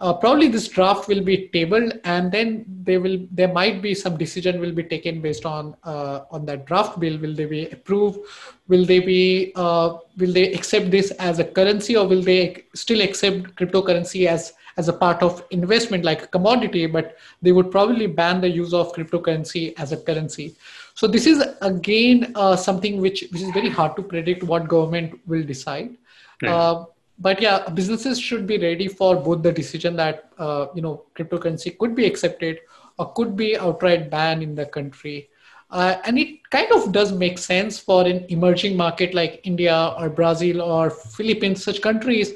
uh, 0.01 0.13
probably 0.13 0.47
this 0.47 0.67
draft 0.67 1.07
will 1.07 1.21
be 1.23 1.47
tabled, 1.49 1.93
and 2.03 2.31
then 2.31 2.65
they 2.83 2.97
will 2.97 3.19
there 3.31 3.53
might 3.53 3.81
be 3.81 3.93
some 3.93 4.17
decision 4.17 4.59
will 4.59 4.71
be 4.71 4.83
taken 4.83 5.21
based 5.21 5.45
on 5.45 5.75
uh, 5.83 6.21
on 6.31 6.45
that 6.47 6.65
draft 6.65 6.99
bill. 6.99 7.19
Will 7.19 7.35
they 7.35 7.45
be 7.45 7.67
approved? 7.67 8.19
Will 8.67 8.83
they 8.83 8.99
be 8.99 9.51
uh, 9.55 9.97
will 10.17 10.33
they 10.33 10.51
accept 10.53 10.89
this 10.89 11.11
as 11.11 11.37
a 11.37 11.43
currency, 11.43 11.95
or 11.95 12.07
will 12.07 12.23
they 12.23 12.63
still 12.73 13.01
accept 13.01 13.55
cryptocurrency 13.55 14.25
as 14.25 14.53
as 14.77 14.87
a 14.87 14.93
part 14.93 15.21
of 15.21 15.43
investment 15.51 16.03
like 16.03 16.23
a 16.23 16.27
commodity? 16.27 16.87
But 16.87 17.15
they 17.43 17.51
would 17.51 17.69
probably 17.69 18.07
ban 18.07 18.41
the 18.41 18.49
use 18.49 18.73
of 18.73 18.93
cryptocurrency 18.93 19.73
as 19.77 19.91
a 19.91 19.97
currency. 19.97 20.55
So 20.95 21.05
this 21.07 21.27
is 21.27 21.43
again 21.61 22.31
uh, 22.33 22.55
something 22.55 22.99
which 22.99 23.23
which 23.31 23.41
is 23.41 23.51
very 23.51 23.69
hard 23.69 23.95
to 23.97 24.01
predict 24.01 24.43
what 24.43 24.67
government 24.67 25.19
will 25.27 25.43
decide. 25.43 25.95
Uh, 26.43 26.85
but 27.21 27.41
yeah, 27.41 27.69
businesses 27.69 28.19
should 28.19 28.47
be 28.47 28.57
ready 28.57 28.87
for 28.87 29.15
both 29.15 29.43
the 29.43 29.51
decision 29.51 29.95
that 29.97 30.31
uh, 30.37 30.67
you 30.75 30.81
know 30.81 31.05
cryptocurrency 31.15 31.77
could 31.77 31.95
be 31.95 32.05
accepted 32.05 32.59
or 32.97 33.13
could 33.13 33.35
be 33.35 33.57
outright 33.57 34.09
banned 34.09 34.43
in 34.43 34.55
the 34.55 34.65
country. 34.65 35.29
Uh, 35.69 35.95
and 36.05 36.19
it 36.19 36.49
kind 36.49 36.71
of 36.73 36.91
does 36.91 37.13
make 37.13 37.37
sense 37.37 37.79
for 37.79 38.05
an 38.05 38.25
emerging 38.27 38.75
market 38.75 39.13
like 39.13 39.39
India 39.43 39.93
or 39.97 40.09
Brazil 40.09 40.61
or 40.61 40.89
Philippines, 40.89 41.63
such 41.63 41.81
countries. 41.81 42.33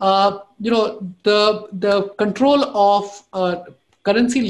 Uh, 0.00 0.38
you 0.60 0.70
know, 0.70 1.00
the 1.24 1.68
the 1.72 2.10
control 2.18 2.64
of 2.76 3.22
uh, 3.32 3.56
currency 4.04 4.40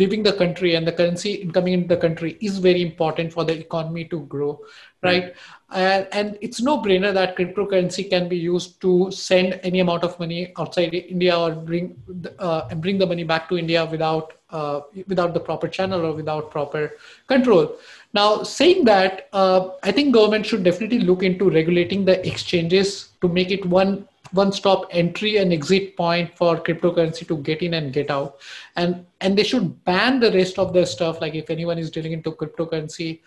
leaving 0.00 0.24
the 0.24 0.32
country 0.32 0.74
and 0.74 0.86
the 0.86 0.92
currency 0.92 1.34
incoming 1.34 1.74
into 1.74 1.88
the 1.88 1.96
country 1.96 2.36
is 2.40 2.58
very 2.58 2.82
important 2.82 3.32
for 3.32 3.44
the 3.44 3.56
economy 3.56 4.04
to 4.06 4.20
grow, 4.22 4.58
right? 5.04 5.34
And, 5.70 6.06
and 6.12 6.38
it's 6.40 6.60
no 6.62 6.78
brainer 6.78 7.12
that 7.12 7.36
cryptocurrency 7.36 8.08
can 8.08 8.28
be 8.28 8.36
used 8.36 8.80
to 8.82 9.10
send 9.10 9.58
any 9.62 9.80
amount 9.80 10.04
of 10.04 10.18
money 10.20 10.52
outside 10.56 10.94
India 10.94 11.36
or 11.36 11.50
bring 11.52 12.00
uh, 12.38 12.68
and 12.70 12.80
bring 12.80 12.98
the 12.98 13.06
money 13.06 13.24
back 13.24 13.48
to 13.48 13.58
India 13.58 13.84
without 13.84 14.34
uh, 14.50 14.80
without 15.08 15.34
the 15.34 15.40
proper 15.40 15.66
channel 15.66 16.06
or 16.06 16.12
without 16.12 16.50
proper 16.50 16.92
control. 17.26 17.76
Now, 18.12 18.44
saying 18.44 18.84
that, 18.84 19.28
uh, 19.32 19.70
I 19.82 19.90
think 19.90 20.14
government 20.14 20.46
should 20.46 20.62
definitely 20.62 21.00
look 21.00 21.24
into 21.24 21.50
regulating 21.50 22.04
the 22.04 22.24
exchanges 22.24 23.08
to 23.20 23.28
make 23.28 23.50
it 23.50 23.66
one 23.66 24.06
one-stop 24.32 24.86
entry 24.90 25.36
and 25.36 25.52
exit 25.52 25.96
point 25.96 26.36
for 26.36 26.56
cryptocurrency 26.56 27.26
to 27.28 27.36
get 27.38 27.62
in 27.62 27.74
and 27.74 27.92
get 27.92 28.10
out, 28.10 28.40
and 28.76 29.04
and 29.20 29.36
they 29.36 29.44
should 29.44 29.84
ban 29.84 30.20
the 30.20 30.30
rest 30.32 30.58
of 30.58 30.72
the 30.72 30.86
stuff. 30.86 31.20
Like 31.20 31.34
if 31.34 31.50
anyone 31.50 31.78
is 31.78 31.90
dealing 31.90 32.12
into 32.12 32.32
cryptocurrency, 32.32 33.20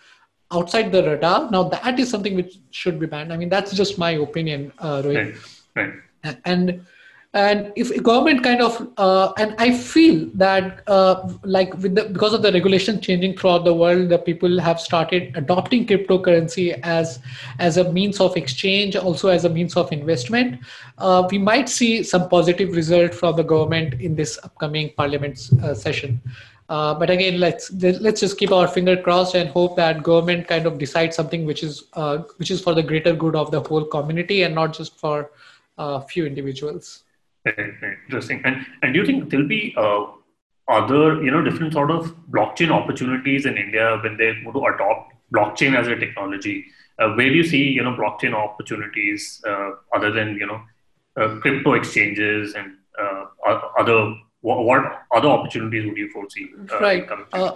outside 0.52 0.92
the 0.92 1.02
radar. 1.02 1.50
Now 1.50 1.64
that 1.64 1.98
is 1.98 2.10
something 2.10 2.34
which 2.34 2.58
should 2.70 2.98
be 2.98 3.06
banned. 3.06 3.32
I 3.32 3.36
mean, 3.36 3.48
that's 3.48 3.72
just 3.72 3.98
my 3.98 4.12
opinion, 4.12 4.72
uh, 4.78 5.02
Rohit. 5.02 5.36
Right. 5.74 5.92
right. 6.24 6.38
And 6.44 6.80
and 7.34 7.72
if 7.76 8.02
government 8.02 8.42
kind 8.42 8.62
of 8.62 8.88
uh, 8.96 9.32
and 9.36 9.54
I 9.58 9.76
feel 9.76 10.30
that 10.34 10.82
uh, 10.86 11.28
like 11.44 11.74
with 11.74 11.94
the 11.94 12.04
because 12.04 12.32
of 12.32 12.40
the 12.40 12.50
regulation 12.50 13.02
changing 13.02 13.36
throughout 13.36 13.64
the 13.64 13.74
world, 13.74 14.08
the 14.08 14.18
people 14.18 14.58
have 14.58 14.80
started 14.80 15.36
adopting 15.36 15.86
cryptocurrency 15.86 16.80
as 16.82 17.18
as 17.58 17.76
a 17.76 17.92
means 17.92 18.18
of 18.18 18.34
exchange, 18.36 18.96
also 18.96 19.28
as 19.28 19.44
a 19.44 19.50
means 19.50 19.76
of 19.76 19.92
investment. 19.92 20.58
Uh, 20.96 21.28
we 21.30 21.36
might 21.36 21.68
see 21.68 22.02
some 22.02 22.30
positive 22.30 22.74
result 22.74 23.14
from 23.14 23.36
the 23.36 23.44
government 23.44 24.00
in 24.00 24.16
this 24.16 24.38
upcoming 24.42 24.90
parliament 24.96 25.50
uh, 25.62 25.74
session. 25.74 26.20
Uh, 26.68 26.92
but 26.92 27.08
again, 27.08 27.40
let's 27.40 27.70
let's 27.72 28.20
just 28.20 28.36
keep 28.36 28.52
our 28.52 28.68
finger 28.68 28.96
crossed 28.96 29.34
and 29.34 29.48
hope 29.48 29.74
that 29.76 30.02
government 30.02 30.46
kind 30.46 30.66
of 30.66 30.76
decides 30.78 31.16
something 31.16 31.46
which 31.46 31.62
is 31.62 31.84
uh, 31.94 32.18
which 32.36 32.50
is 32.50 32.60
for 32.60 32.74
the 32.74 32.82
greater 32.82 33.14
good 33.14 33.34
of 33.34 33.50
the 33.50 33.60
whole 33.60 33.84
community 33.84 34.42
and 34.42 34.54
not 34.54 34.74
just 34.74 34.98
for 34.98 35.30
a 35.78 35.82
uh, 35.82 36.00
few 36.00 36.26
individuals. 36.26 37.04
Interesting. 37.46 38.42
And 38.44 38.66
and 38.82 38.92
do 38.92 39.00
you 39.00 39.06
think 39.06 39.30
there'll 39.30 39.48
be 39.48 39.74
uh, 39.78 40.06
other 40.68 41.22
you 41.22 41.30
know 41.30 41.42
different 41.42 41.72
sort 41.72 41.90
of 41.90 42.14
blockchain 42.30 42.70
opportunities 42.70 43.46
in 43.46 43.56
India 43.56 43.98
when 44.02 44.18
they 44.18 44.34
want 44.44 44.54
to 44.56 44.66
adopt 44.74 45.14
blockchain 45.34 45.74
as 45.74 45.88
a 45.88 45.96
technology? 45.96 46.66
Uh, 46.98 47.14
where 47.14 47.30
do 47.30 47.34
you 47.34 47.44
see 47.44 47.62
you 47.62 47.82
know 47.82 47.94
blockchain 47.94 48.34
opportunities 48.34 49.42
other 49.94 50.10
than 50.10 50.36
you 50.36 50.46
know 50.46 50.60
crypto 51.40 51.72
exchanges 51.72 52.54
and 52.54 52.74
other 53.78 54.14
what, 54.40 54.64
what 54.64 55.02
other 55.14 55.28
opportunities 55.28 55.86
would 55.86 55.96
you 55.96 56.10
foresee? 56.10 56.48
Uh, 56.72 56.78
right. 56.80 57.08
Uh, 57.32 57.52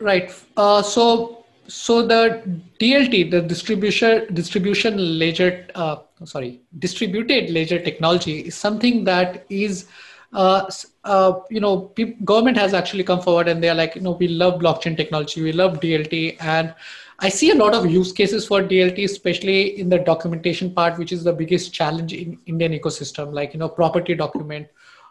right. 0.00 0.32
Uh, 0.56 0.82
so 0.82 1.44
so 1.68 2.06
the 2.06 2.42
DLT, 2.80 3.30
the 3.30 3.42
distribution 3.42 4.32
distribution 4.34 5.18
ledger, 5.18 5.66
uh, 5.74 5.96
sorry, 6.24 6.62
distributed 6.78 7.50
ledger 7.50 7.78
technology 7.78 8.40
is 8.40 8.54
something 8.54 9.04
that 9.04 9.44
is, 9.50 9.86
uh, 10.32 10.70
uh, 11.04 11.40
you 11.50 11.60
know, 11.60 11.80
pe- 11.80 12.16
government 12.24 12.56
has 12.56 12.72
actually 12.72 13.04
come 13.04 13.20
forward 13.20 13.48
and 13.48 13.62
they 13.62 13.68
are 13.68 13.74
like, 13.74 13.94
you 13.94 14.00
know, 14.00 14.12
we 14.12 14.28
love 14.28 14.60
blockchain 14.60 14.96
technology, 14.96 15.42
we 15.42 15.52
love 15.52 15.78
DLT, 15.80 16.36
and 16.40 16.74
I 17.20 17.28
see 17.28 17.50
a 17.50 17.54
lot 17.54 17.74
of 17.74 17.90
use 17.90 18.12
cases 18.12 18.46
for 18.46 18.62
DLT, 18.62 19.04
especially 19.04 19.78
in 19.78 19.88
the 19.88 19.98
documentation 19.98 20.72
part, 20.72 20.98
which 20.98 21.12
is 21.12 21.24
the 21.24 21.32
biggest 21.32 21.74
challenge 21.74 22.12
in 22.14 22.38
Indian 22.46 22.72
ecosystem, 22.72 23.32
like 23.32 23.52
you 23.52 23.58
know, 23.58 23.68
property 23.68 24.14
document 24.14 24.68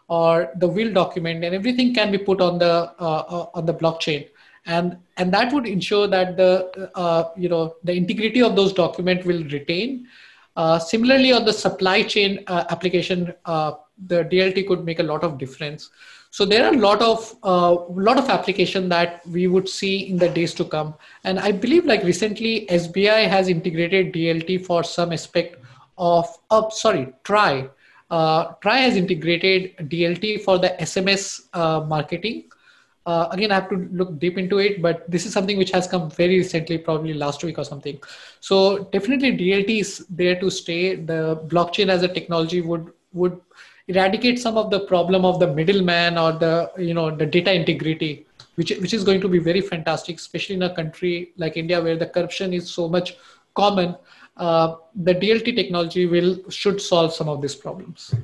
or 0.08 0.50
the 0.56 0.66
will 0.66 0.92
document 0.92 1.44
and 1.44 1.54
everything 1.54 1.94
can 1.94 2.10
be 2.10 2.18
put 2.18 2.40
on 2.40 2.58
the 2.58 2.92
uh, 2.98 3.24
uh, 3.28 3.46
on 3.54 3.66
the 3.66 3.74
blockchain. 3.74 4.28
And 4.66 4.96
and 5.16 5.32
that 5.32 5.52
would 5.52 5.66
ensure 5.66 6.06
that 6.08 6.36
the 6.36 6.90
uh, 6.94 7.30
you 7.36 7.48
know 7.48 7.76
the 7.84 7.92
integrity 7.92 8.42
of 8.42 8.56
those 8.56 8.72
documents 8.72 9.24
will 9.24 9.44
retain. 9.44 10.06
Similarly 10.84 11.32
on 11.32 11.44
the 11.44 11.52
supply 11.52 12.02
chain 12.02 12.42
application 12.48 13.32
the 14.06 14.24
dlt 14.24 14.66
could 14.66 14.84
make 14.84 14.98
a 14.98 15.02
lot 15.04 15.22
of 15.22 15.38
difference. 15.38 15.90
So 16.30 16.44
there 16.44 16.64
are 16.66 16.74
a 16.74 16.76
lot 16.76 17.00
of 17.00 17.34
uh, 17.42 17.74
lot 17.90 18.18
of 18.18 18.28
application 18.28 18.88
that 18.88 19.26
we 19.26 19.46
would 19.46 19.68
see 19.68 20.08
in 20.10 20.18
the 20.18 20.28
days 20.28 20.52
to 20.54 20.64
come. 20.64 20.94
And 21.24 21.38
i 21.38 21.52
believe 21.52 21.86
like 21.86 22.02
recently 22.02 22.66
sbi 22.70 23.28
has 23.28 23.48
integrated 23.48 24.12
dlt 24.12 24.66
for 24.66 24.82
some 24.82 25.12
aspect 25.12 25.62
of 25.96 26.26
uh, 26.50 26.68
sorry 26.70 27.12
TRAI 27.24 27.70
uh, 28.10 28.54
TRAI 28.62 28.78
has 28.78 28.96
integrated 28.96 29.76
DLT 29.88 30.42
for 30.42 30.58
the 30.58 30.70
SMS 30.80 31.48
uh, 31.52 31.80
marketing. 31.80 32.44
Uh, 33.06 33.28
again, 33.30 33.50
I 33.50 33.54
have 33.54 33.70
to 33.70 33.88
look 33.90 34.18
deep 34.18 34.36
into 34.36 34.58
it, 34.58 34.82
but 34.82 35.10
this 35.10 35.24
is 35.24 35.32
something 35.32 35.56
which 35.56 35.70
has 35.70 35.86
come 35.86 36.10
very 36.10 36.36
recently, 36.38 36.76
probably 36.76 37.14
last 37.14 37.42
week 37.42 37.58
or 37.58 37.64
something. 37.64 37.98
So 38.40 38.84
definitely 38.92 39.36
DLT 39.36 39.80
is 39.80 40.06
there 40.10 40.38
to 40.40 40.50
stay. 40.50 40.94
The 40.94 41.40
blockchain 41.46 41.88
as 41.88 42.02
a 42.02 42.08
technology 42.08 42.60
would 42.60 42.92
would 43.14 43.40
eradicate 43.86 44.38
some 44.38 44.58
of 44.58 44.70
the 44.70 44.80
problem 44.80 45.24
of 45.24 45.40
the 45.40 45.46
middleman 45.46 46.18
or 46.18 46.32
the 46.32 46.70
you 46.76 46.92
know 46.92 47.10
the 47.10 47.24
data 47.24 47.50
integrity, 47.52 48.26
which 48.56 48.72
which 48.78 48.92
is 48.92 49.04
going 49.04 49.22
to 49.22 49.28
be 49.28 49.38
very 49.38 49.62
fantastic, 49.62 50.18
especially 50.18 50.56
in 50.56 50.62
a 50.62 50.74
country 50.74 51.32
like 51.38 51.56
India 51.56 51.82
where 51.82 51.96
the 51.96 52.06
corruption 52.06 52.52
is 52.52 52.70
so 52.70 52.88
much 52.88 53.16
common 53.54 53.96
uh, 54.38 54.76
the 54.94 55.14
DLT 55.14 55.54
technology 55.56 56.06
will 56.06 56.38
should 56.50 56.80
solve 56.80 57.12
some 57.12 57.28
of 57.28 57.42
these 57.42 57.54
problems. 57.54 58.14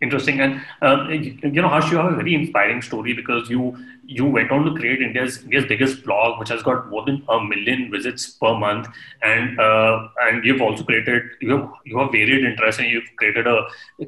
Interesting, 0.00 0.40
and 0.40 0.60
uh, 0.82 1.08
you 1.08 1.62
know, 1.62 1.68
Harsh, 1.68 1.92
you 1.92 1.96
have 1.96 2.12
a 2.12 2.16
very 2.16 2.34
inspiring 2.34 2.82
story 2.82 3.12
because 3.12 3.48
you 3.48 3.76
you 4.04 4.26
went 4.26 4.50
on 4.50 4.64
to 4.64 4.74
create 4.74 5.00
India's 5.00 5.44
India's 5.44 5.64
biggest 5.66 6.04
blog, 6.04 6.40
which 6.40 6.48
has 6.48 6.62
got 6.62 6.88
more 6.90 7.04
than 7.04 7.22
a 7.28 7.40
million 7.40 7.88
visits 7.90 8.30
per 8.30 8.58
month, 8.58 8.88
and 9.22 9.60
uh, 9.60 10.08
and 10.22 10.44
you've 10.44 10.60
also 10.60 10.82
created 10.82 11.22
you 11.40 11.50
have 11.50 11.70
you 11.84 11.98
have 11.98 12.10
varied 12.10 12.44
interests, 12.44 12.80
and 12.80 12.90
you've 12.90 13.10
created 13.16 13.46
a 13.46 13.62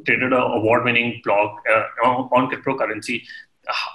created 0.04 0.32
a 0.32 0.42
award 0.58 0.84
winning 0.84 1.20
blog 1.22 1.60
uh, 1.72 2.08
on 2.08 2.50
cryptocurrency. 2.50 3.22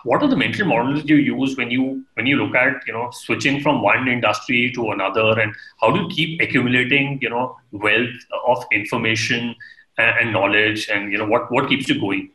What 0.03 0.23
are 0.23 0.27
the 0.27 0.35
mental 0.35 0.65
models 0.65 1.03
you 1.05 1.15
use 1.15 1.55
when 1.57 1.71
you 1.71 2.03
when 2.15 2.25
you 2.25 2.35
look 2.37 2.55
at 2.55 2.85
you 2.87 2.93
know 2.93 3.09
switching 3.11 3.61
from 3.61 3.81
one 3.81 4.07
industry 4.07 4.71
to 4.75 4.91
another? 4.91 5.39
And 5.39 5.53
how 5.81 5.91
do 5.91 6.01
you 6.01 6.07
keep 6.09 6.41
accumulating 6.41 7.19
you 7.21 7.29
know 7.29 7.57
wealth 7.71 8.19
of 8.45 8.65
information 8.71 9.55
and, 9.97 10.17
and 10.19 10.33
knowledge? 10.33 10.89
And 10.89 11.11
you 11.11 11.17
know 11.17 11.27
what 11.27 11.51
what 11.51 11.69
keeps 11.69 11.87
you 11.87 11.99
going? 11.99 12.29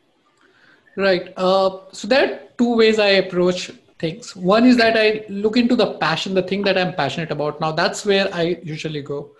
Right. 0.95 1.33
Uh, 1.35 1.79
so 1.91 2.07
there 2.07 2.25
are 2.25 2.39
two 2.57 2.75
ways 2.75 2.99
i 2.99 3.07
approach 3.07 3.71
things. 3.99 4.35
One 4.35 4.65
is 4.65 4.77
that 4.77 4.97
i 4.97 5.25
look 5.29 5.57
into 5.57 5.75
the 5.75 5.93
passion 5.95 6.33
the 6.33 6.43
thing 6.43 6.61
that 6.63 6.77
i'm 6.77 6.93
passionate 6.93 7.31
about. 7.31 7.59
Now 7.59 7.71
that's 7.71 8.05
where 8.05 8.33
i 8.33 8.57
usually 8.63 9.01
go 9.01 9.34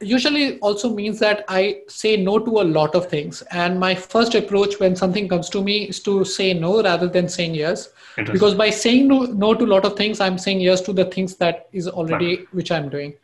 usually 0.00 0.58
also 0.60 0.92
means 0.94 1.18
that 1.18 1.44
I 1.48 1.82
say 1.88 2.16
no 2.16 2.38
to 2.38 2.60
a 2.60 2.62
lot 2.62 2.94
of 2.94 3.08
things. 3.08 3.42
And 3.50 3.78
my 3.78 3.94
first 3.94 4.34
approach 4.34 4.80
when 4.80 4.96
something 4.96 5.28
comes 5.28 5.48
to 5.50 5.62
me 5.62 5.88
is 5.88 6.00
to 6.00 6.24
say 6.24 6.54
no 6.54 6.82
rather 6.82 7.08
than 7.08 7.28
saying 7.28 7.54
yes. 7.54 7.90
Because 8.16 8.54
by 8.54 8.70
saying 8.70 9.08
no, 9.08 9.22
no 9.22 9.54
to 9.54 9.64
a 9.64 9.66
lot 9.66 9.84
of 9.84 9.96
things, 9.96 10.20
I'm 10.20 10.38
saying 10.38 10.60
yes 10.60 10.80
to 10.82 10.92
the 10.92 11.04
things 11.04 11.36
that 11.36 11.68
is 11.72 11.88
already 11.88 12.46
which 12.52 12.70
I'm 12.70 12.88
doing. 12.88 13.14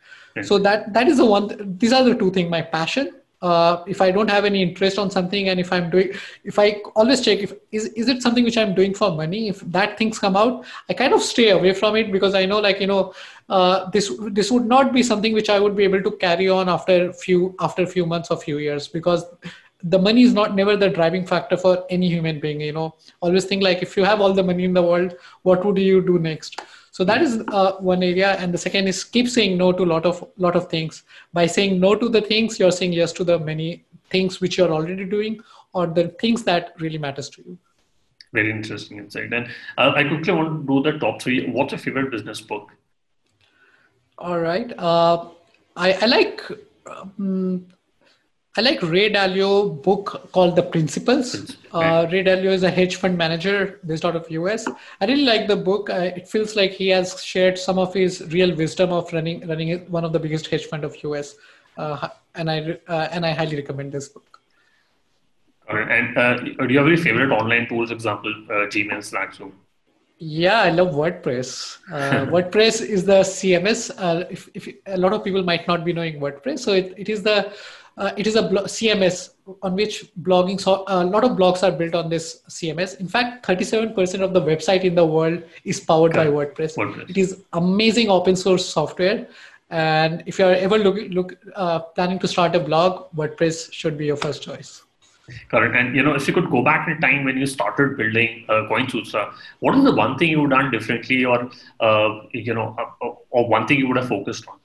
So 0.43 0.59
that 0.59 0.93
that 0.93 1.07
is 1.07 1.17
the 1.17 1.25
one. 1.25 1.77
These 1.79 1.93
are 1.93 2.03
the 2.03 2.13
two 2.13 2.29
things: 2.31 2.49
my 2.49 2.61
passion 2.61 3.13
uh, 3.41 3.83
if 3.87 4.01
I 4.01 4.11
don't 4.11 4.29
have 4.29 4.45
any 4.45 4.63
interest 4.63 4.97
on 4.97 5.11
something, 5.11 5.49
and 5.49 5.59
if 5.59 5.71
I'm 5.71 5.89
doing, 5.89 6.11
if 6.43 6.57
I 6.57 6.81
always 6.95 7.21
check 7.21 7.39
if 7.39 7.53
is 7.71 7.85
is 7.89 8.07
it 8.07 8.21
something 8.21 8.43
which 8.43 8.57
I'm 8.57 8.73
doing 8.73 8.93
for 8.93 9.11
money. 9.11 9.49
If 9.49 9.59
that 9.71 9.97
things 9.97 10.17
come 10.17 10.35
out, 10.35 10.65
I 10.89 10.93
kind 10.93 11.13
of 11.13 11.21
stay 11.21 11.49
away 11.51 11.73
from 11.73 11.95
it 11.95 12.11
because 12.11 12.33
I 12.33 12.45
know, 12.45 12.59
like 12.59 12.79
you 12.79 12.87
know, 12.87 13.13
uh, 13.49 13.89
this 13.91 14.11
this 14.31 14.51
would 14.51 14.65
not 14.65 14.91
be 14.91 15.03
something 15.03 15.33
which 15.33 15.49
I 15.49 15.59
would 15.59 15.75
be 15.75 15.83
able 15.83 16.01
to 16.01 16.11
carry 16.11 16.49
on 16.49 16.67
after 16.67 17.09
a 17.09 17.13
few 17.13 17.55
after 17.59 17.83
a 17.83 17.87
few 17.87 18.05
months 18.05 18.31
or 18.31 18.37
few 18.37 18.57
years 18.57 18.87
because 18.87 19.25
the 19.83 19.99
money 19.99 20.23
is 20.23 20.33
not 20.33 20.55
never 20.55 20.75
the 20.75 20.89
driving 20.89 21.25
factor 21.25 21.55
for 21.55 21.85
any 21.89 22.09
human 22.09 22.39
being. 22.39 22.61
You 22.61 22.73
know, 22.73 22.95
always 23.21 23.45
think 23.45 23.61
like 23.61 23.83
if 23.83 23.95
you 23.95 24.03
have 24.03 24.19
all 24.19 24.33
the 24.33 24.43
money 24.43 24.63
in 24.63 24.73
the 24.73 24.81
world, 24.81 25.15
what 25.43 25.63
would 25.63 25.77
you 25.77 26.01
do 26.01 26.17
next? 26.17 26.59
So 26.97 27.03
that 27.03 27.21
is 27.21 27.43
uh, 27.49 27.73
one 27.73 28.01
area, 28.01 28.29
and 28.39 28.51
the 28.51 28.57
second 28.57 28.87
is 28.87 29.03
keep 29.03 29.29
saying 29.29 29.55
no 29.55 29.71
to 29.71 29.83
a 29.83 29.89
lot 29.93 30.03
of 30.07 30.27
lot 30.35 30.55
of 30.55 30.67
things. 30.67 31.03
By 31.31 31.45
saying 31.45 31.79
no 31.79 31.93
to 31.93 32.09
the 32.09 32.21
things, 32.21 32.57
you're 32.59 32.71
saying 32.71 32.93
yes 32.93 33.11
to 33.17 33.23
the 33.23 33.37
many 33.37 33.85
things 34.09 34.41
which 34.41 34.57
you're 34.57 34.71
already 34.77 35.05
doing, 35.05 35.39
or 35.73 35.85
the 35.85 36.07
things 36.23 36.43
that 36.45 36.73
really 36.79 36.97
matters 36.97 37.29
to 37.35 37.43
you. 37.43 37.59
Very 38.33 38.49
interesting 38.49 38.97
insight. 38.97 39.31
And 39.31 39.47
uh, 39.77 39.91
I 39.95 40.05
quickly 40.05 40.33
want 40.33 40.49
to 40.55 40.73
do 40.73 40.91
the 40.91 40.97
top 40.97 41.21
three. 41.21 41.47
What's 41.47 41.71
your 41.73 41.77
favorite 41.77 42.09
business 42.09 42.41
book? 42.41 42.71
All 44.17 44.39
right. 44.39 44.73
Uh, 44.79 45.27
I, 45.75 45.93
I 46.01 46.05
like 46.07 46.41
um, 46.87 47.67
I 48.57 48.61
like 48.61 48.81
Ray 48.81 49.11
Dalio 49.13 49.83
book 49.83 50.31
called 50.31 50.55
The 50.55 50.63
Principles. 50.63 51.57
Uh, 51.71 52.07
Ray 52.11 52.23
Dalio 52.23 52.51
is 52.51 52.63
a 52.63 52.71
hedge 52.71 52.95
fund 52.95 53.15
manager 53.15 53.79
based 53.85 54.03
out 54.03 54.15
of 54.15 54.29
US. 54.31 54.65
I 54.99 55.05
really 55.05 55.25
like 55.25 55.47
the 55.47 55.55
book. 55.55 55.91
Uh, 55.91 56.11
it 56.15 56.27
feels 56.27 56.55
like 56.55 56.71
he 56.71 56.87
has 56.87 57.23
shared 57.23 57.59
some 57.59 57.77
of 57.77 57.93
his 57.93 58.25
real 58.31 58.55
wisdom 58.55 58.91
of 58.91 59.13
running 59.13 59.47
running 59.47 59.79
one 59.91 60.03
of 60.03 60.11
the 60.11 60.19
biggest 60.19 60.47
hedge 60.47 60.65
fund 60.65 60.83
of 60.83 60.95
US, 61.03 61.35
uh, 61.77 62.09
and 62.33 62.49
I 62.49 62.79
uh, 62.87 63.07
and 63.11 63.27
I 63.27 63.33
highly 63.33 63.57
recommend 63.57 63.91
this 63.91 64.09
book. 64.09 64.39
Right. 65.71 65.91
And 65.91 66.17
uh, 66.17 66.37
do 66.37 66.73
you 66.73 66.79
have 66.79 66.87
any 66.87 66.97
favorite 66.97 67.31
online 67.31 67.67
tools? 67.67 67.91
Example, 67.91 68.33
uh, 68.49 68.65
Gmail, 68.73 69.03
Slack, 69.03 69.35
Zoom. 69.35 69.53
Yeah, 70.17 70.61
I 70.61 70.71
love 70.71 70.95
WordPress. 70.95 71.77
WordPress 72.33 72.81
is 72.81 73.05
the 73.05 73.19
CMS. 73.19 73.91
if, 74.31 74.49
if 74.55 74.67
a 74.87 74.97
lot 74.97 75.13
of 75.13 75.23
people 75.23 75.43
might 75.43 75.67
not 75.67 75.85
be 75.85 75.93
knowing 75.93 76.19
WordPress, 76.19 76.59
so 76.59 76.73
it, 76.73 76.95
it 76.97 77.07
is 77.07 77.21
the 77.21 77.53
uh, 77.97 78.11
it 78.15 78.27
is 78.27 78.35
a 78.35 78.43
blo- 78.43 78.63
CMS 78.63 79.31
on 79.63 79.75
which 79.75 80.05
blogging, 80.21 80.59
so 80.59 80.83
a 80.87 81.03
lot 81.03 81.23
of 81.23 81.31
blogs 81.31 81.63
are 81.63 81.71
built 81.71 81.95
on 81.95 82.09
this 82.09 82.41
CMS. 82.49 82.99
In 82.99 83.07
fact, 83.07 83.45
37% 83.45 84.21
of 84.21 84.33
the 84.33 84.41
website 84.41 84.83
in 84.83 84.93
the 84.93 85.05
world 85.05 85.41
is 85.63 85.79
powered 85.79 86.13
by 86.13 86.27
WordPress. 86.27 86.77
WordPress. 86.77 87.09
It 87.09 87.17
is 87.17 87.43
amazing 87.53 88.09
open 88.09 88.35
source 88.35 88.65
software. 88.65 89.27
And 89.69 90.23
if 90.25 90.39
you're 90.39 90.53
ever 90.53 90.77
look, 90.77 90.97
look 91.09 91.37
uh, 91.55 91.79
planning 91.79 92.19
to 92.19 92.27
start 92.27 92.55
a 92.55 92.59
blog, 92.59 93.11
WordPress 93.15 93.73
should 93.73 93.97
be 93.97 94.05
your 94.05 94.15
first 94.15 94.43
choice. 94.43 94.83
Correct. 95.49 95.75
And 95.75 95.95
you 95.95 96.03
know, 96.03 96.13
if 96.13 96.27
you 96.27 96.33
could 96.33 96.49
go 96.49 96.63
back 96.63 96.87
in 96.87 97.01
time 97.01 97.25
when 97.25 97.37
you 97.37 97.45
started 97.45 97.97
building 97.97 98.45
uh, 98.47 98.67
CoinSutra, 98.69 99.33
what 99.59 99.77
is 99.77 99.83
the 99.83 99.93
one 99.93 100.17
thing 100.17 100.29
you 100.29 100.41
would 100.41 100.51
have 100.53 100.61
done 100.61 100.71
differently, 100.71 101.25
or 101.25 101.49
uh, 101.81 102.21
you 102.31 102.53
know, 102.53 102.75
uh, 102.79 103.09
or 103.29 103.49
one 103.49 103.67
thing 103.67 103.77
you 103.79 103.87
would 103.87 103.97
have 103.97 104.07
focused 104.07 104.47
on? 104.47 104.57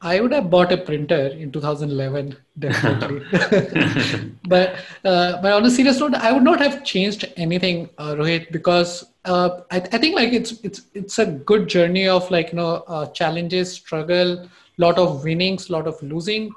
I 0.00 0.20
would 0.20 0.32
have 0.32 0.48
bought 0.48 0.70
a 0.70 0.76
printer 0.76 1.26
in 1.28 1.50
2011, 1.50 2.36
definitely. 2.58 3.20
but 4.46 4.76
uh, 5.04 5.42
but 5.42 5.52
on 5.52 5.64
a 5.64 5.70
serious 5.70 5.98
note, 5.98 6.14
I 6.14 6.32
would 6.32 6.44
not 6.44 6.60
have 6.60 6.84
changed 6.84 7.32
anything, 7.36 7.90
uh, 7.98 8.14
Rohit, 8.14 8.52
because 8.52 9.04
uh, 9.24 9.60
I, 9.70 9.76
I, 9.76 9.98
think 9.98 10.14
like 10.14 10.32
it's 10.32 10.52
it's 10.62 10.82
it's 10.94 11.18
a 11.18 11.26
good 11.26 11.68
journey 11.68 12.06
of 12.06 12.30
like 12.30 12.50
you 12.50 12.56
know 12.56 12.84
uh, 12.86 13.06
challenges, 13.06 13.72
struggle, 13.72 14.48
lot 14.76 14.98
of 14.98 15.24
winnings, 15.24 15.68
lot 15.68 15.86
of 15.86 16.00
losing. 16.02 16.52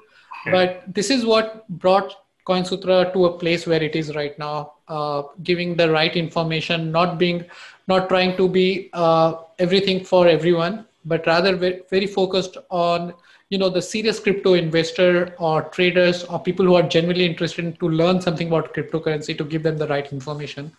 But 0.45 0.83
this 0.87 1.09
is 1.11 1.25
what 1.25 1.67
brought 1.69 2.15
CoinSutra 2.47 3.13
to 3.13 3.25
a 3.25 3.37
place 3.37 3.67
where 3.67 3.81
it 3.81 3.95
is 3.95 4.15
right 4.15 4.37
now, 4.39 4.73
uh, 4.87 5.23
giving 5.43 5.75
the 5.75 5.91
right 5.91 6.15
information, 6.15 6.91
not 6.91 7.17
being, 7.17 7.45
not 7.87 8.09
trying 8.09 8.35
to 8.37 8.47
be 8.47 8.89
uh, 8.93 9.35
everything 9.59 10.03
for 10.03 10.27
everyone, 10.27 10.85
but 11.05 11.25
rather 11.27 11.55
very, 11.55 11.81
very 11.89 12.07
focused 12.07 12.57
on 12.69 13.13
you 13.51 13.57
know 13.57 13.69
the 13.69 13.81
serious 13.81 14.19
crypto 14.19 14.53
investor 14.53 15.35
or 15.37 15.63
traders 15.77 16.23
or 16.23 16.39
people 16.39 16.65
who 16.65 16.75
are 16.75 16.87
genuinely 16.95 17.25
interested 17.25 17.65
in 17.65 17.73
to 17.81 17.89
learn 17.89 18.21
something 18.21 18.47
about 18.47 18.73
cryptocurrency 18.73 19.37
to 19.37 19.43
give 19.43 19.61
them 19.61 19.77
the 19.77 19.87
right 19.87 20.11
information 20.13 20.71